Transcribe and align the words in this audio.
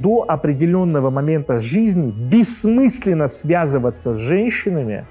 до 0.00 0.24
определенного 0.26 1.10
момента 1.10 1.60
жизни 1.60 2.10
бессмысленно 2.10 3.28
связываться 3.28 4.14
с 4.14 4.18
женщинами, 4.18 5.06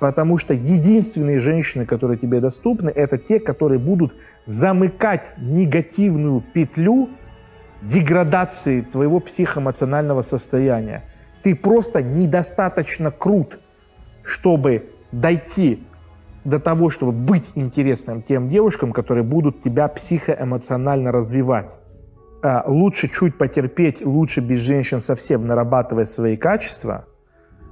потому 0.00 0.38
что 0.38 0.54
единственные 0.54 1.38
женщины, 1.38 1.86
которые 1.86 2.18
тебе 2.18 2.40
доступны, 2.40 2.90
это 2.90 3.16
те, 3.16 3.38
которые 3.38 3.78
будут 3.78 4.14
замыкать 4.46 5.34
негативную 5.38 6.42
петлю 6.52 7.10
деградации 7.80 8.80
твоего 8.80 9.20
психоэмоционального 9.20 10.22
состояния. 10.22 11.04
Ты 11.44 11.54
просто 11.54 12.02
недостаточно 12.02 13.10
крут, 13.12 13.60
чтобы 14.24 14.90
дойти 15.12 15.84
до 16.44 16.58
того, 16.58 16.90
чтобы 16.90 17.12
быть 17.12 17.52
интересным 17.54 18.22
тем 18.22 18.48
девушкам, 18.48 18.92
которые 18.92 19.22
будут 19.22 19.62
тебя 19.62 19.86
психоэмоционально 19.86 21.12
развивать. 21.12 21.70
А, 22.44 22.62
лучше 22.66 23.08
чуть 23.08 23.38
потерпеть, 23.38 24.04
лучше 24.04 24.42
без 24.42 24.60
женщин 24.60 25.00
совсем 25.00 25.46
нарабатывая 25.46 26.04
свои 26.04 26.36
качества, 26.36 27.06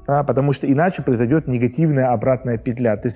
а, 0.06 0.24
потому 0.24 0.54
что 0.54 0.66
иначе 0.66 1.02
произойдет 1.02 1.46
негативная 1.46 2.10
обратная 2.10 2.56
петля. 2.56 2.96
Ты, 2.96 3.10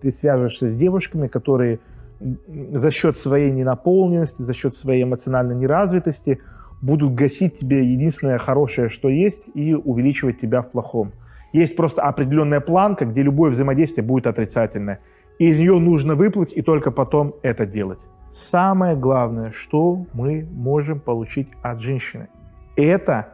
ты 0.00 0.10
свяжешься 0.10 0.70
с 0.70 0.74
девушками, 0.74 1.28
которые 1.28 1.80
за 2.20 2.90
счет 2.90 3.18
своей 3.18 3.50
ненаполненности, 3.50 4.40
за 4.40 4.54
счет 4.54 4.74
своей 4.74 5.02
эмоциональной 5.02 5.54
неразвитости 5.54 6.40
будут 6.80 7.12
гасить 7.12 7.58
тебе 7.58 7.84
единственное 7.84 8.38
хорошее, 8.38 8.88
что 8.88 9.10
есть, 9.10 9.50
и 9.52 9.74
увеличивать 9.74 10.40
тебя 10.40 10.62
в 10.62 10.70
плохом. 10.70 11.12
Есть 11.52 11.76
просто 11.76 12.00
определенная 12.00 12.60
планка, 12.60 13.04
где 13.04 13.20
любое 13.20 13.50
взаимодействие 13.50 14.06
будет 14.06 14.26
отрицательное. 14.26 15.00
Из 15.38 15.58
нее 15.58 15.78
нужно 15.78 16.14
выплыть 16.14 16.54
и 16.54 16.62
только 16.62 16.90
потом 16.90 17.34
это 17.42 17.66
делать. 17.66 18.00
Самое 18.34 18.96
главное, 18.96 19.52
что 19.52 20.06
мы 20.12 20.44
можем 20.50 20.98
получить 20.98 21.48
от 21.62 21.80
женщины, 21.80 22.28
это 22.74 23.28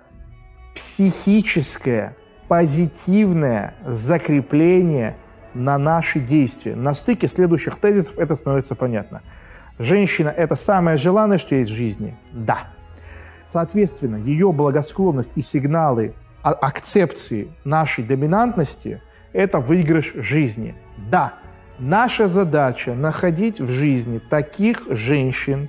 психическое, 0.74 2.16
позитивное 2.48 3.74
закрепление 3.86 5.16
на 5.54 5.78
наши 5.78 6.20
действия. 6.20 6.76
На 6.76 6.92
стыке 6.92 7.28
следующих 7.28 7.76
тезисов 7.76 8.18
это 8.18 8.34
становится 8.34 8.74
понятно. 8.74 9.22
Женщина– 9.78 10.28
это 10.36 10.54
самое 10.54 10.98
желанное, 10.98 11.38
что 11.38 11.54
есть 11.54 11.70
в 11.70 11.74
жизни? 11.74 12.14
Да. 12.32 12.68
Соответственно, 13.50 14.16
ее 14.16 14.52
благосклонность 14.52 15.32
и 15.34 15.40
сигналы 15.40 16.12
акцепции 16.42 17.48
нашей 17.64 18.04
доминантности– 18.04 19.00
это 19.32 19.60
выигрыш 19.60 20.12
жизни. 20.16 20.74
Да, 21.10 21.34
наша 21.80 22.28
задача– 22.28 22.94
находить 22.94 23.60
в 23.60 23.70
жизни 23.70 24.18
таких 24.18 24.82
женщин 24.88 25.68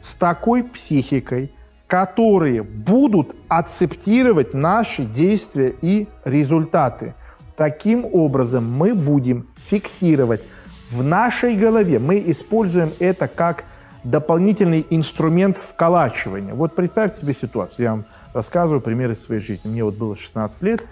с 0.00 0.14
такой 0.14 0.64
психикой, 0.64 1.52
которые 1.86 2.62
будут 2.62 3.36
акцептировать 3.48 4.54
наши 4.54 5.04
действия 5.04 5.74
и 5.82 6.08
результаты. 6.24 7.14
Таким 7.56 8.06
образом, 8.10 8.70
мы 8.72 8.94
будем 8.94 9.46
фиксировать 9.56 10.42
в 10.90 11.02
нашей 11.02 11.54
голове, 11.54 11.98
мы 11.98 12.22
используем 12.26 12.90
это 12.98 13.28
как 13.28 13.64
дополнительный 14.04 14.86
инструмент 14.90 15.58
вколачивания. 15.58 16.54
Вот 16.54 16.74
представьте 16.74 17.20
себе 17.20 17.34
ситуацию, 17.34 17.84
я 17.84 17.90
вам 17.92 18.04
рассказываю 18.34 18.80
примеры 18.80 19.14
своей 19.14 19.40
жизни. 19.40 19.70
Мне 19.70 19.84
вот 19.84 19.94
было 19.94 20.16
16 20.16 20.62
лет, 20.62 20.82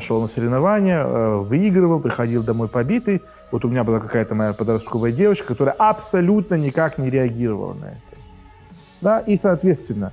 шел 0.00 0.20
на 0.20 0.28
соревнования, 0.28 1.04
э, 1.04 1.36
выигрывал, 1.38 2.00
приходил 2.00 2.42
домой 2.42 2.68
побитый. 2.68 3.22
Вот 3.50 3.64
у 3.64 3.68
меня 3.68 3.84
была 3.84 4.00
какая-то 4.00 4.34
моя 4.34 4.52
подростковая 4.52 5.12
девочка, 5.12 5.48
которая 5.48 5.74
абсолютно 5.78 6.54
никак 6.54 6.98
не 6.98 7.10
реагировала 7.10 7.74
на 7.74 7.86
это. 7.86 7.98
Да, 9.00 9.18
и, 9.18 9.36
соответственно, 9.36 10.12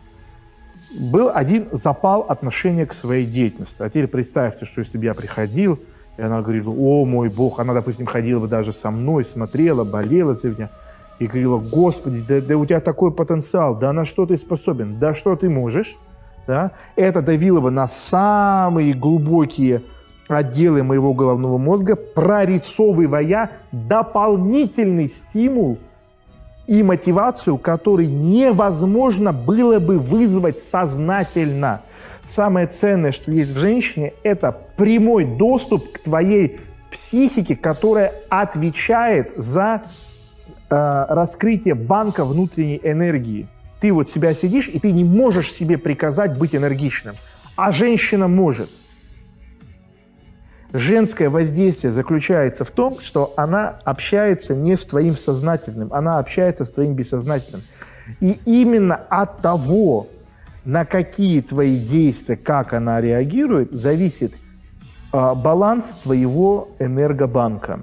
был 1.00 1.32
один 1.34 1.68
запал 1.72 2.22
отношения 2.28 2.86
к 2.86 2.94
своей 2.94 3.26
деятельности. 3.26 3.82
А 3.82 3.90
теперь 3.90 4.08
представьте, 4.08 4.66
что 4.66 4.82
если 4.82 4.98
бы 4.98 5.06
я 5.06 5.14
приходил, 5.14 5.80
и 6.18 6.22
она 6.22 6.42
говорила, 6.42 6.72
о 6.72 7.06
мой 7.06 7.30
Бог, 7.30 7.60
она, 7.60 7.74
допустим, 7.74 8.08
ходила 8.08 8.40
бы 8.40 8.48
даже 8.48 8.74
со 8.74 8.90
мной, 8.90 9.24
смотрела, 9.24 9.84
болела 9.84 10.34
за 10.34 10.50
меня, 10.50 10.70
и 11.20 11.28
говорила, 11.28 11.60
Господи, 11.60 12.24
да, 12.28 12.42
да 12.42 12.58
у 12.58 12.66
тебя 12.66 12.80
такой 12.80 13.12
потенциал, 13.12 13.76
да 13.76 13.94
на 13.94 14.06
что 14.06 14.26
ты 14.26 14.38
способен, 14.38 15.00
да 15.00 15.14
что 15.14 15.36
ты 15.36 15.50
можешь, 15.50 15.98
да, 16.50 16.72
это 16.96 17.22
давило 17.22 17.60
бы 17.60 17.70
на 17.70 17.88
самые 17.88 18.94
глубокие 18.94 19.84
отделы 20.28 20.82
моего 20.82 21.14
головного 21.14 21.60
мозга, 21.60 21.96
прорисовывая 21.96 23.52
дополнительный 23.72 25.10
стимул 25.10 25.78
и 26.66 26.82
мотивацию, 26.82 27.60
который 27.60 28.08
невозможно 28.08 29.32
было 29.32 29.80
бы 29.80 30.00
вызвать 30.00 30.58
сознательно. 30.58 31.82
Самое 32.28 32.66
ценное, 32.66 33.12
что 33.12 33.32
есть 33.32 33.54
в 33.54 33.60
женщине, 33.60 34.14
это 34.24 34.52
прямой 34.76 35.26
доступ 35.26 35.92
к 35.92 36.00
твоей 36.00 36.62
психике, 36.92 37.56
которая 37.56 38.12
отвечает 38.30 39.34
за 39.36 39.84
э, 40.68 41.06
раскрытие 41.10 41.76
банка 41.76 42.26
внутренней 42.26 42.82
энергии 42.82 43.48
ты 43.80 43.92
вот 43.92 44.10
себя 44.10 44.34
сидишь, 44.34 44.68
и 44.68 44.80
ты 44.80 44.92
не 44.92 45.04
можешь 45.04 45.54
себе 45.54 45.78
приказать 45.78 46.38
быть 46.38 46.56
энергичным, 46.56 47.16
а 47.56 47.72
женщина 47.72 48.28
может. 48.28 48.70
Женское 50.72 51.30
воздействие 51.30 51.92
заключается 51.92 52.64
в 52.64 52.70
том, 52.70 53.00
что 53.00 53.34
она 53.38 53.80
общается 53.86 54.54
не 54.54 54.78
с 54.78 54.86
твоим 54.86 55.14
сознательным, 55.18 55.92
она 55.92 56.20
общается 56.20 56.66
с 56.66 56.72
твоим 56.72 56.94
бессознательным. 56.94 57.64
И 58.22 58.40
именно 58.46 58.96
от 58.96 59.42
того, 59.42 60.08
на 60.66 60.86
какие 60.86 61.42
твои 61.42 61.80
действия, 61.80 62.38
как 62.38 62.74
она 62.74 63.02
реагирует, 63.02 63.72
зависит 63.72 64.34
э, 64.34 65.34
баланс 65.36 65.86
твоего 66.04 66.70
энергобанка. 66.78 67.82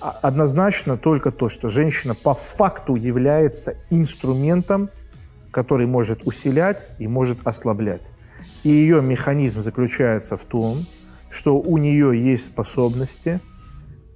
А, 0.00 0.18
однозначно 0.22 0.96
только 0.96 1.30
то, 1.30 1.48
что 1.48 1.68
женщина 1.68 2.14
по 2.14 2.34
факту 2.34 2.96
является 2.96 3.76
инструментом 3.90 4.90
который 5.52 5.86
может 5.86 6.26
усилять 6.26 6.84
и 6.98 7.06
может 7.06 7.46
ослаблять. 7.46 8.02
И 8.64 8.70
ее 8.70 9.00
механизм 9.00 9.62
заключается 9.62 10.36
в 10.36 10.42
том, 10.42 10.78
что 11.30 11.60
у 11.60 11.78
нее 11.78 12.12
есть 12.20 12.46
способности 12.46 13.40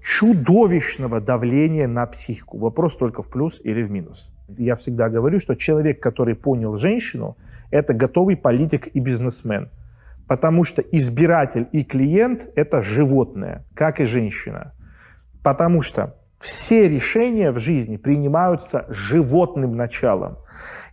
чудовищного 0.03 1.21
давления 1.21 1.89
на 1.89 2.07
психику. 2.07 2.59
Вопрос 2.59 2.97
только 2.97 3.23
в 3.23 3.31
плюс 3.31 3.61
или 3.65 3.83
в 3.83 3.91
минус. 3.91 4.31
Я 4.49 4.77
всегда 4.77 5.09
говорю, 5.09 5.41
что 5.41 5.55
человек, 5.55 6.01
который 6.01 6.35
понял 6.35 6.77
женщину, 6.77 7.37
это 7.71 7.93
готовый 7.93 8.37
политик 8.37 8.89
и 8.89 9.01
бизнесмен. 9.01 9.71
Потому 10.29 10.65
что 10.65 10.83
избиратель 10.83 11.69
и 11.73 11.85
клиент– 11.85 12.49
это 12.57 12.83
животное, 12.83 13.65
как 13.75 14.01
и 14.01 14.05
женщина. 14.05 14.73
Потому 15.43 15.83
что 15.83 16.17
все 16.39 16.89
решения 16.89 17.51
в 17.51 17.59
жизни 17.59 17.97
принимаются 17.97 18.87
животным 18.89 19.77
началом. 19.77 20.39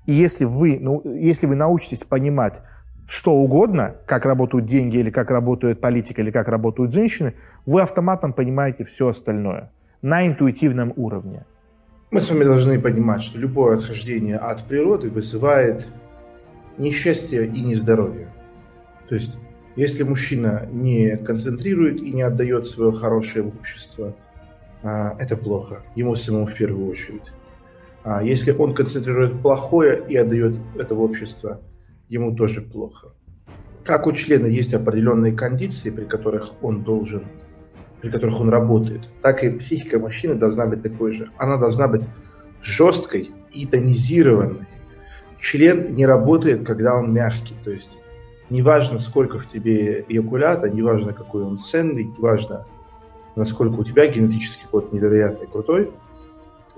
И 0.05 0.13
если 0.13 0.45
вы, 0.45 0.77
ну, 0.79 1.01
если 1.05 1.47
вы 1.47 1.55
научитесь 1.55 2.03
понимать 2.03 2.61
что 3.07 3.33
угодно, 3.33 3.95
как 4.05 4.25
работают 4.25 4.65
деньги, 4.65 4.97
или 4.97 5.09
как 5.09 5.29
работает 5.29 5.81
политика, 5.81 6.21
или 6.21 6.31
как 6.31 6.47
работают 6.47 6.93
женщины, 6.93 7.33
вы 7.65 7.81
автоматом 7.81 8.33
понимаете 8.33 8.83
все 8.83 9.09
остальное 9.09 9.71
на 10.01 10.25
интуитивном 10.25 10.93
уровне. 10.95 11.45
Мы 12.11 12.21
с 12.21 12.29
вами 12.29 12.43
должны 12.43 12.79
понимать, 12.79 13.21
что 13.21 13.39
любое 13.39 13.77
отхождение 13.77 14.37
от 14.37 14.63
природы 14.65 15.09
вызывает 15.09 15.87
несчастье 16.77 17.45
и 17.45 17.61
нездоровье. 17.61 18.27
То 19.09 19.15
есть, 19.15 19.37
если 19.75 20.03
мужчина 20.03 20.67
не 20.71 21.17
концентрирует 21.17 21.97
и 21.97 22.11
не 22.11 22.21
отдает 22.21 22.67
свое 22.67 22.91
хорошее 22.91 23.45
общество, 23.45 24.15
а, 24.83 25.15
это 25.17 25.37
плохо. 25.37 25.81
Ему 25.95 26.15
самому 26.15 26.45
в 26.45 26.53
первую 26.53 26.89
очередь. 26.89 27.23
А 28.03 28.21
если 28.21 28.51
он 28.51 28.73
концентрирует 28.73 29.41
плохое 29.41 30.03
и 30.07 30.15
отдает 30.17 30.57
это 30.75 30.93
в 30.93 31.01
общество, 31.01 31.61
ему 32.09 32.35
тоже 32.35 32.61
плохо. 32.61 33.13
Как 33.85 34.07
у 34.07 34.11
члена 34.11 34.45
есть 34.45 34.73
определенные 34.73 35.33
кондиции, 35.33 35.89
при 35.89 36.03
которых 36.03 36.51
он 36.61 36.83
должен, 36.83 37.23
при 38.01 38.09
которых 38.09 38.41
он 38.41 38.49
работает, 38.49 39.07
так 39.21 39.43
и 39.43 39.49
психика 39.49 39.99
мужчины 39.99 40.35
должна 40.35 40.65
быть 40.65 40.83
такой 40.83 41.13
же. 41.13 41.29
Она 41.37 41.57
должна 41.57 41.87
быть 41.87 42.03
жесткой 42.61 43.31
и 43.53 43.65
тонизированной. 43.65 44.67
Член 45.39 45.95
не 45.95 46.05
работает, 46.05 46.65
когда 46.65 46.95
он 46.95 47.13
мягкий. 47.13 47.55
То 47.63 47.71
есть 47.71 47.91
неважно, 48.49 48.99
сколько 48.99 49.39
в 49.39 49.47
тебе 49.47 50.05
эякулята, 50.09 50.69
неважно, 50.69 51.13
какой 51.13 51.43
он 51.43 51.57
ценный, 51.57 52.03
неважно, 52.03 52.65
насколько 53.35 53.75
у 53.75 53.83
тебя 53.85 54.07
генетический 54.07 54.65
код 54.69 54.91
невероятный 54.91 55.47
крутой– 55.47 55.91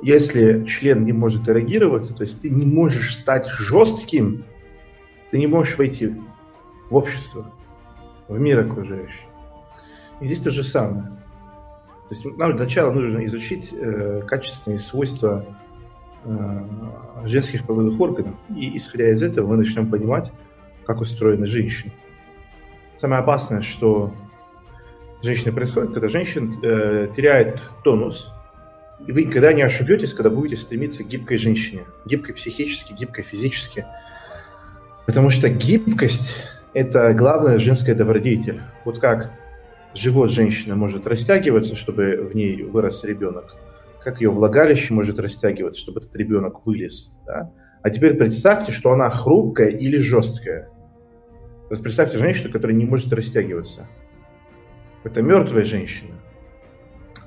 если 0.01 0.65
член 0.65 1.05
не 1.05 1.13
может 1.13 1.47
эрегироваться, 1.47 2.13
то 2.13 2.23
есть 2.23 2.41
ты 2.41 2.49
не 2.49 2.65
можешь 2.65 3.15
стать 3.15 3.47
жестким, 3.47 4.45
ты 5.31 5.37
не 5.37 5.47
можешь 5.47 5.77
войти 5.77 6.15
в 6.89 6.95
общество, 6.95 7.51
в 8.27 8.39
мир 8.39 8.59
окружающий. 8.59 9.27
И 10.21 10.27
здесь 10.27 10.41
то 10.41 10.51
же 10.51 10.63
самое. 10.63 11.03
То 11.03 12.11
есть 12.11 12.25
нам 12.37 12.51
для 12.51 12.65
начала 12.65 12.91
нужно 12.91 13.25
изучить 13.25 13.73
э, 13.73 14.21
качественные 14.27 14.79
свойства 14.79 15.45
э, 16.23 16.59
женских 17.25 17.65
половых 17.65 17.99
органов, 17.99 18.35
и 18.55 18.77
исходя 18.77 19.09
из 19.09 19.23
этого 19.23 19.47
мы 19.47 19.57
начнем 19.57 19.89
понимать, 19.89 20.31
как 20.85 21.01
устроены 21.01 21.47
женщины. 21.47 21.91
Самое 22.97 23.21
опасное, 23.21 23.61
что 23.61 24.13
женщины 25.23 25.51
происходит, 25.51 25.93
когда 25.93 26.07
женщина 26.07 26.53
э, 26.61 27.07
теряет 27.15 27.61
тонус, 27.83 28.31
и 29.05 29.11
вы 29.11 29.23
никогда 29.23 29.53
не 29.53 29.61
ошибетесь, 29.61 30.13
когда 30.13 30.29
будете 30.29 30.57
стремиться 30.57 31.03
к 31.03 31.07
гибкой 31.07 31.37
женщине. 31.37 31.83
Гибкой 32.05 32.33
психически, 32.33 32.93
гибкой 32.93 33.23
физически. 33.23 33.85
Потому 35.05 35.29
что 35.29 35.49
гибкость– 35.49 36.43
это 36.73 37.13
главная 37.13 37.59
женская 37.59 37.93
добродетель. 37.93 38.61
Вот 38.85 38.99
как 38.99 39.31
живот 39.93 40.31
женщины 40.31 40.75
может 40.75 41.05
растягиваться, 41.07 41.75
чтобы 41.75 42.27
в 42.31 42.35
ней 42.35 42.63
вырос 42.63 43.03
ребенок, 43.03 43.55
как 44.01 44.21
ее 44.21 44.29
влагалище 44.29 44.93
может 44.93 45.19
растягиваться, 45.19 45.79
чтобы 45.79 46.01
этот 46.01 46.15
ребенок 46.15 46.65
вылез. 46.65 47.11
Да? 47.25 47.51
А 47.81 47.89
теперь 47.89 48.15
представьте, 48.15 48.71
что 48.71 48.91
она 48.91 49.09
хрупкая 49.09 49.69
или 49.69 49.97
жесткая. 49.97 50.69
Вот 51.69 51.83
представьте 51.83 52.17
женщину, 52.17 52.51
которая 52.51 52.75
не 52.75 52.85
может 52.85 53.11
растягиваться. 53.13 53.87
Это 55.03 55.21
мертвая 55.21 55.65
женщина. 55.65 56.15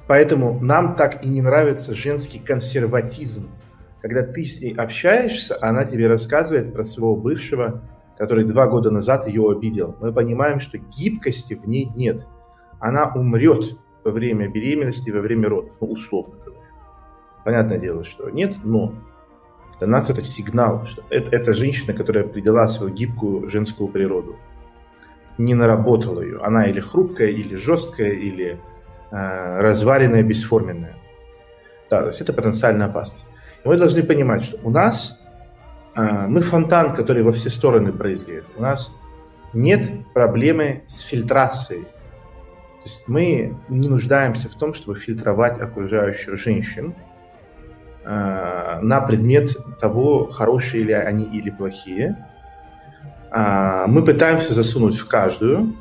Поэтому 0.08 0.58
нам 0.58 0.96
так 0.96 1.24
и 1.24 1.28
не 1.28 1.42
нравится 1.42 1.94
женский 1.94 2.38
консерватизм. 2.38 3.50
Когда 4.00 4.22
ты 4.22 4.44
с 4.44 4.62
ней 4.62 4.72
общаешься, 4.72 5.58
она 5.60 5.84
тебе 5.84 6.08
рассказывает 6.08 6.72
про 6.72 6.84
своего 6.84 7.14
бывшего, 7.14 7.82
который 8.16 8.44
два 8.44 8.66
года 8.66 8.90
назад 8.90 9.28
ее 9.28 9.48
обидел. 9.50 9.96
Мы 10.00 10.12
понимаем, 10.12 10.60
что 10.60 10.78
гибкости 10.78 11.54
в 11.54 11.66
ней 11.68 11.90
нет. 11.94 12.26
Она 12.80 13.12
умрет 13.14 13.76
во 14.02 14.10
время 14.10 14.48
беременности, 14.48 15.10
во 15.10 15.20
время 15.20 15.50
родов, 15.50 15.74
ну, 15.80 15.88
условно 15.88 16.36
говоря. 16.42 16.62
Понятное 17.44 17.78
дело, 17.78 18.02
что 18.02 18.30
нет, 18.30 18.56
но 18.64 18.94
для 19.78 19.88
нас 19.88 20.08
это 20.08 20.22
сигнал, 20.22 20.86
что 20.86 21.02
это, 21.10 21.30
это 21.36 21.52
женщина, 21.52 21.92
которая 21.92 22.24
придала 22.24 22.66
свою 22.66 22.94
гибкую 22.94 23.48
женскую 23.50 23.88
природу. 23.88 24.36
Не 25.36 25.54
наработала 25.54 26.22
ее. 26.22 26.40
Она 26.40 26.64
или 26.64 26.80
хрупкая, 26.80 27.28
или 27.28 27.56
жесткая, 27.56 28.12
или 28.12 28.58
э, 29.10 29.60
разваренная, 29.60 30.22
бесформенная. 30.22 30.96
Да, 31.90 32.02
то 32.02 32.08
есть 32.08 32.20
это 32.20 32.32
потенциальная 32.32 32.86
опасность. 32.86 33.30
И 33.64 33.68
мы 33.68 33.76
должны 33.76 34.02
понимать, 34.02 34.42
что 34.42 34.58
у 34.62 34.70
нас 34.70 35.18
э, 35.96 36.26
мы 36.26 36.42
фонтан, 36.42 36.94
который 36.94 37.22
во 37.22 37.32
все 37.32 37.50
стороны 37.50 37.92
брызгает. 37.92 38.44
У 38.56 38.62
нас 38.62 38.92
нет 39.52 39.88
проблемы 40.12 40.82
с 40.86 41.00
фильтрацией. 41.00 41.84
То 41.84 42.84
есть 42.84 43.04
мы 43.06 43.56
не 43.68 43.88
нуждаемся 43.88 44.48
в 44.48 44.54
том, 44.54 44.74
чтобы 44.74 44.96
фильтровать 44.96 45.60
окружающих 45.60 46.36
женщин, 46.36 46.94
Э, 48.10 48.78
на 48.80 49.02
предмет 49.02 49.54
того, 49.78 50.30
хорошие 50.30 50.82
ли 50.82 50.94
они 50.94 51.24
или 51.24 51.50
плохие. 51.50 52.16
А, 53.30 53.86
мы 53.86 54.02
пытаемся 54.02 54.54
засунуть 54.54 54.96
в 54.96 55.06
каждую, 55.06 55.74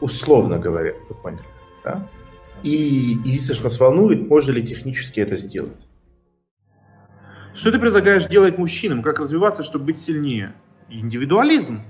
условно 0.00 0.60
говоря, 0.60 0.92
вы 1.08 1.14
поняли, 1.16 1.42
да? 1.82 2.06
И 2.62 2.70
единственное, 2.70 3.54
что 3.54 3.64
нас 3.64 3.80
волнует, 3.80 4.28
можно 4.28 4.52
ли 4.52 4.66
технически 4.66 5.20
это 5.20 5.36
сделать. 5.36 5.88
Что 7.54 7.72
ты 7.72 7.78
предлагаешь 7.78 8.26
делать 8.26 8.58
мужчинам? 8.58 9.02
Как 9.02 9.18
развиваться, 9.18 9.62
чтобы 9.62 9.86
быть 9.86 9.98
сильнее? 9.98 10.54
Индивидуализм. 10.88 11.82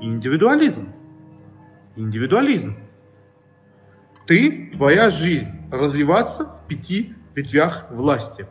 Индивидуализм. 0.00 0.88
Индивидуализм. 1.96 2.76
Ты, 4.26 4.70
твоя 4.74 5.10
жизнь, 5.10 5.50
развиваться 5.70 6.44
в 6.44 6.66
пяти 6.68 7.14
ветвях 7.34 7.86
власти. 7.90 8.46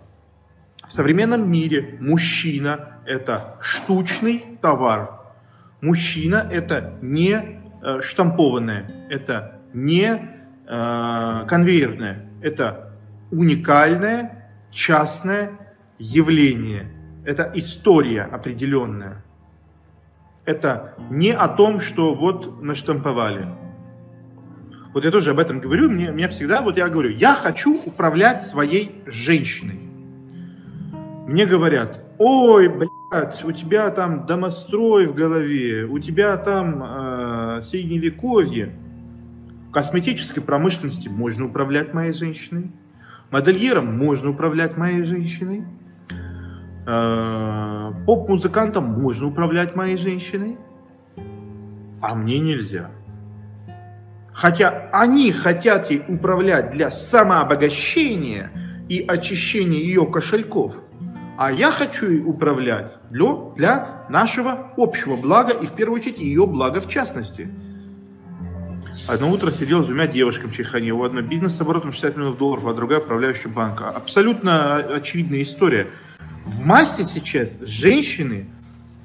В 0.88 0.94
современном 0.94 1.50
мире 1.50 1.98
мужчина– 2.02 3.00
это 3.06 3.58
штучный 3.62 4.58
товар. 4.62 5.22
Мужчина– 5.80 6.48
это 6.52 6.98
не 7.02 7.62
э, 7.82 8.02
штампованное, 8.02 9.08
это 9.10 9.62
не 9.74 10.31
конвейерное, 10.72 12.30
это 12.42 12.94
уникальное 13.30 14.50
частное 14.72 15.52
явление. 16.00 16.92
Это 17.26 17.52
история 17.56 18.24
определенная. 18.24 19.24
Это 20.46 20.96
не 21.10 21.32
о 21.32 21.48
том, 21.50 21.82
что 21.82 22.16
вот 22.16 22.62
наштамповали. 22.62 23.48
Вот 24.94 25.06
я 25.06 25.12
тоже 25.12 25.32
об 25.32 25.40
этом 25.40 25.60
говорю, 25.60 25.90
мне, 25.90 26.12
мне 26.12 26.28
всегда, 26.28 26.62
вот 26.62 26.78
я 26.78 26.90
говорю, 26.90 27.10
я 27.10 27.36
хочу 27.36 27.78
управлять 27.86 28.42
своей 28.42 29.04
женщиной. 29.06 29.80
Мне 31.28 31.46
говорят, 31.46 32.02
ой, 32.18 32.68
блядь, 32.68 33.44
у 33.44 33.52
тебя 33.52 33.90
там 33.92 34.26
домострой 34.26 35.06
в 35.06 35.14
голове, 35.14 35.86
у 35.86 36.00
тебя 36.00 36.36
там 36.38 36.84
э, 36.84 37.62
средневековье. 37.62 38.74
Косметической 39.72 40.44
промышленности 40.44 41.08
можно 41.08 41.46
управлять 41.46 41.94
моей 41.94 42.14
женщиной. 42.14 42.72
Модельером 43.30 43.98
можно 43.98 44.32
управлять 44.32 44.78
моей 44.78 45.04
женщиной. 45.04 45.64
Э, 46.86 47.92
поп-музыкантом 48.06 48.86
можно 48.86 49.28
управлять 49.28 49.76
моей 49.76 49.98
женщиной. 49.98 50.58
А 52.02 52.16
мне 52.16 52.40
нельзя. 52.40 52.92
Хотя 54.34 54.90
они 54.92 55.32
хотят 55.32 55.92
ей 55.92 56.04
управлять 56.08 56.72
для 56.72 56.92
самообогащения 56.92 58.52
и 58.90 59.06
очищения 59.08 59.80
ее 59.80 60.06
кошельков– 60.06 60.76
а 61.44 61.52
я 61.52 61.72
хочу 61.72 62.08
ей 62.08 62.22
управлять 62.24 62.92
для, 63.10 63.34
для 63.56 64.06
нашего 64.10 64.74
общего 64.78 65.16
блага 65.16 65.54
и 65.54 65.66
в 65.66 65.72
первую 65.72 66.00
очередь 66.00 66.20
ее 66.20 66.46
блага 66.46 66.82
в 66.82 66.88
частности. 66.88 67.50
Одно 69.08 69.32
утро 69.32 69.52
сидел 69.52 69.84
с 69.84 69.88
двумя 69.88 70.08
девушками 70.08 70.52
в 70.52 70.56
Чайхане. 70.56 70.92
У 70.92 71.04
одной 71.04 71.24
бизнес 71.24 71.60
оборотом 71.60 71.92
60 71.92 72.18
миллионов 72.18 72.38
долларов, 72.38 72.66
а 72.68 72.74
другая 72.74 73.00
управляющая 73.00 73.50
банка. 73.50 73.90
Абсолютно 73.90 74.76
очевидная 74.76 75.42
история. 75.42 75.88
В 76.46 76.66
массе 76.66 77.04
сейчас 77.04 77.58
женщины 77.62 78.48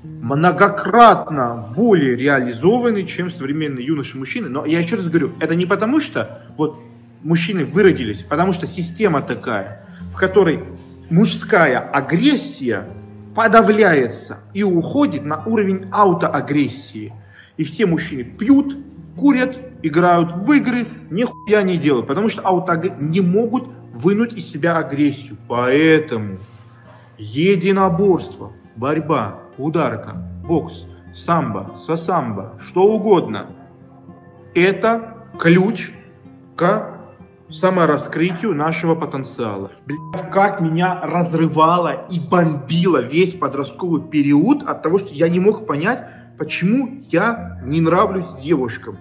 многократно 0.02 1.72
более 1.74 2.16
реализованы, 2.16 3.04
чем 3.04 3.30
современные 3.30 3.86
юноши 3.86 4.16
мужчины. 4.16 4.48
Но 4.48 4.64
я 4.66 4.80
еще 4.80 4.96
раз 4.96 5.08
говорю, 5.08 5.32
это 5.40 5.54
не 5.54 5.66
потому 5.66 6.00
что 6.00 6.42
вот 6.56 6.80
мужчины 7.22 7.64
выродились, 7.64 8.22
потому 8.22 8.52
что 8.52 8.66
система 8.66 9.22
такая, 9.22 9.86
в 10.12 10.16
которой 10.16 10.64
мужская 11.10 11.78
агрессия 11.78 12.88
подавляется 13.34 14.40
и 14.54 14.62
уходит 14.62 15.24
на 15.24 15.44
уровень 15.44 15.88
аутоагрессии. 15.92 17.12
И 17.56 17.64
все 17.64 17.86
мужчины 17.86 18.24
пьют, 18.24 18.76
курят, 19.16 19.58
играют 19.82 20.32
в 20.32 20.52
игры, 20.52 20.86
нихуя 21.10 21.62
не 21.62 21.76
делают, 21.76 22.06
потому 22.06 22.28
что 22.28 22.42
аутоагр... 22.42 22.94
не 23.00 23.20
могут 23.20 23.68
вынуть 23.92 24.34
из 24.34 24.50
себя 24.50 24.76
агрессию. 24.76 25.36
Поэтому 25.48 26.38
единоборство, 27.18 28.52
борьба, 28.76 29.40
ударка, 29.58 30.16
бокс, 30.46 30.84
самбо, 31.14 31.72
сосамбо, 31.84 32.54
что 32.60 32.84
угодно, 32.84 33.46
это 34.54 35.16
ключ 35.38 35.90
к 36.56 36.96
самораскрытию 37.50 38.54
нашего 38.54 38.94
потенциала. 38.94 39.70
Блядь, 39.86 40.30
как 40.30 40.60
меня 40.60 41.00
разрывало 41.02 42.06
и 42.10 42.18
бомбило 42.18 43.00
весь 43.00 43.34
подростковый 43.34 44.02
период 44.02 44.62
от 44.62 44.82
того, 44.82 44.98
что 44.98 45.14
я 45.14 45.28
не 45.28 45.38
мог 45.38 45.66
понять, 45.66 46.06
почему 46.38 47.02
я 47.10 47.60
не 47.64 47.80
нравлюсь 47.80 48.34
девушкам. 48.42 48.98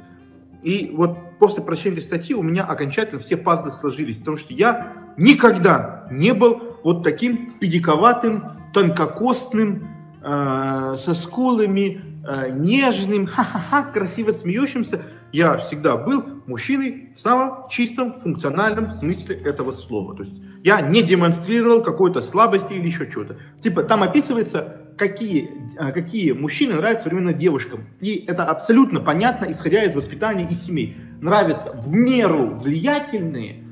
И 0.65 0.91
вот 0.91 1.37
после 1.37 1.63
прочтения 1.63 1.97
этой 1.97 2.05
статьи 2.05 2.33
у 2.33 2.41
меня 2.41 2.63
окончательно 2.63 3.21
все 3.21 3.37
пазлы 3.37 3.71
сложились, 3.71 4.17
потому 4.17 4.37
что 4.37 4.51
я 4.51 4.93
никогда 5.15 6.07
не 6.09 6.33
был 6.33 6.79
вот 6.83 7.03
таким 7.03 7.53
педиковатым, 7.59 8.43
тонкокостным, 8.73 9.87
э, 10.23 10.97
со 10.99 11.13
скулами, 11.13 12.01
э, 12.27 12.49
нежным, 12.49 13.27
ха-ха-ха, 13.33 13.83
красиво 13.91 14.31
смеющимся 14.31 15.03
я 15.35 15.57
всегда 15.57 15.97
был 15.97 16.23
мужчиной 16.47 17.09
в 17.15 17.19
самом 17.19 17.67
чистом 17.69 18.21
функциональном 18.21 18.91
смысле 18.91 19.35
этого 19.35 19.73
слова. 19.73 20.15
То 20.15 20.23
есть 20.23 20.41
я 20.63 20.79
не 20.79 21.03
демонстрировал 21.03 21.83
какой-то 21.83 22.21
слабости 22.21 22.71
или 22.71 22.87
еще 22.87 23.11
чего-то. 23.11 23.37
Типа 23.61 23.83
там 23.83 24.01
описывается, 24.01 24.81
какие, 24.97 25.49
а, 25.77 25.91
какие 25.91 26.31
мужчины 26.31 26.75
нравятся 26.75 27.05
современным 27.05 27.37
девушкам. 27.37 27.85
И 28.01 28.25
это 28.27 28.45
абсолютно 28.45 28.99
понятно, 28.99 29.49
исходя 29.51 29.83
из 29.83 29.95
воспитания 29.95 30.47
и 30.49 30.55
семей. 30.55 30.95
Нравятся 31.21 31.71
в 31.71 31.91
меру 31.91 32.55
влиятельные, 32.55 33.63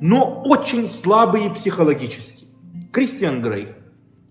но 0.00 0.42
очень 0.44 0.88
слабые 0.90 1.50
психологически. 1.50 2.46
Кристиан 2.92 3.42
Грей. 3.42 3.68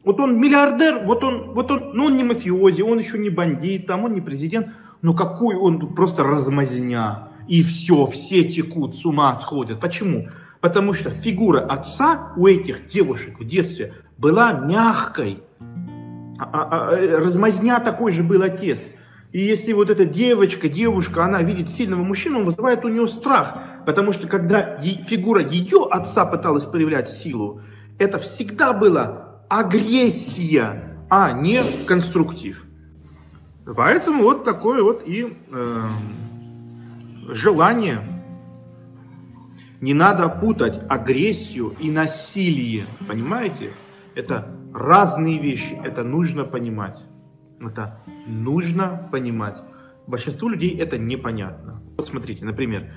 Вот 0.03 0.19
он 0.19 0.39
миллиардер, 0.39 1.05
вот 1.05 1.24
он, 1.24 1.53
вот 1.53 1.72
он, 1.72 1.91
ну 1.93 2.05
он 2.05 2.17
не 2.17 2.24
мафиози, 2.24 2.81
он 2.81 3.00
еще 3.00 3.17
не 3.17 3.29
бандит, 3.29 3.88
там 3.88 4.03
он 4.03 4.13
не 4.13 4.22
президент, 4.22 4.67
ну 5.01 5.15
какой 5.15 5.55
он 5.55 5.95
просто 5.95 6.24
размазня. 6.24 7.29
И 7.48 7.62
все, 7.62 8.05
все 8.07 8.43
текут, 8.45 8.95
с 8.95 9.05
ума 9.05 9.34
сходят. 9.36 9.79
Почему? 9.79 10.29
Потому 10.62 10.93
что 10.93 11.10
фигура 11.10 11.62
отца 11.62 12.34
у 12.38 12.48
этих 12.48 12.88
девушек 12.88 13.39
в 13.39 13.45
детстве 13.45 13.93
была 14.17 14.51
мягкой. 14.53 15.43
А, 16.37 16.43
а, 16.43 16.89
а, 16.89 17.19
размазня 17.19 17.79
такой 17.79 18.11
же 18.11 18.23
был 18.23 18.41
отец. 18.41 18.81
И 19.31 19.41
если 19.41 19.73
вот 19.73 19.89
эта 19.89 20.05
девочка, 20.05 20.69
девушка, 20.69 21.25
она 21.25 21.41
видит 21.41 21.69
сильного 21.69 22.03
мужчину, 22.03 22.39
он 22.39 22.45
вызывает 22.45 22.85
у 22.85 22.89
нее 22.89 23.07
страх. 23.07 23.57
Потому 23.85 24.13
что 24.13 24.27
когда 24.27 24.79
фигура 24.79 25.41
ее 25.41 25.87
отца 25.89 26.25
пыталась 26.25 26.65
проявлять 26.65 27.09
силу, 27.09 27.61
это 27.99 28.17
всегда 28.17 28.73
была 28.73 29.41
агрессия, 29.49 30.97
а 31.09 31.31
не 31.33 31.61
конструктив. 31.85 32.63
Поэтому 33.65 34.23
вот 34.23 34.43
такое 34.43 34.83
вот 34.83 35.03
и 35.05 35.37
э, 35.51 35.83
желание. 37.29 37.99
Не 39.81 39.93
надо 39.93 40.29
путать 40.29 40.81
агрессию 40.87 41.75
и 41.79 41.91
насилие. 41.91 42.87
Понимаете? 43.07 43.73
Это 44.13 44.55
разные 44.75 45.39
вещи. 45.39 45.79
Это 45.84 46.03
нужно 46.03 46.44
понимать. 46.44 47.00
Это 47.60 48.00
нужно 48.27 49.08
понимать. 49.12 49.62
Большинству 50.08 50.50
людей 50.50 50.77
это 50.77 50.98
непонятно. 50.98 51.82
Вот 51.98 52.08
смотрите, 52.08 52.46
например, 52.46 52.91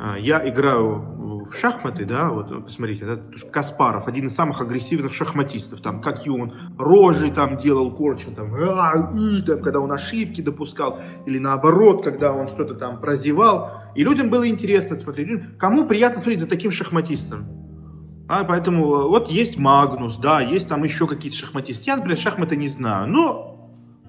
а, 0.00 0.16
я 0.16 0.48
играю 0.48 1.44
в 1.44 1.54
шахматы, 1.54 2.04
да, 2.04 2.30
вот 2.30 2.64
посмотрите, 2.64 3.04
да, 3.04 3.20
Каспаров, 3.52 4.06
один 4.06 4.28
из 4.28 4.34
самых 4.34 4.60
агрессивных 4.60 5.12
шахматистов, 5.12 5.80
там, 5.80 6.00
как 6.00 6.26
и 6.26 6.30
он, 6.30 6.54
рожи 6.78 7.30
там 7.30 7.58
делал, 7.58 7.90
корчил, 7.94 8.32
там, 8.32 8.54
а, 8.54 9.12
и, 9.18 9.42
там, 9.42 9.60
когда 9.60 9.80
он 9.80 9.92
ошибки 9.92 10.40
допускал, 10.40 11.00
или 11.26 11.38
наоборот, 11.38 12.04
когда 12.04 12.32
он 12.32 12.48
что-то 12.48 12.74
там 12.74 13.00
прозевал, 13.00 13.82
и 13.94 14.04
людям 14.04 14.30
было 14.30 14.48
интересно 14.48 14.96
смотреть, 14.96 15.58
кому 15.58 15.86
приятно 15.86 16.20
смотреть 16.20 16.40
за 16.40 16.46
таким 16.46 16.70
шахматистом, 16.70 17.59
а, 18.32 18.44
поэтому 18.44 19.08
вот 19.08 19.28
есть 19.28 19.56
Магнус, 19.58 20.16
да, 20.16 20.40
есть 20.40 20.68
там 20.68 20.84
еще 20.84 21.08
какие-то 21.08 21.36
шахматисты, 21.36 21.82
я, 21.86 21.96
например, 21.96 22.16
шахматы 22.16 22.54
не 22.54 22.68
знаю, 22.68 23.08
но 23.08 23.50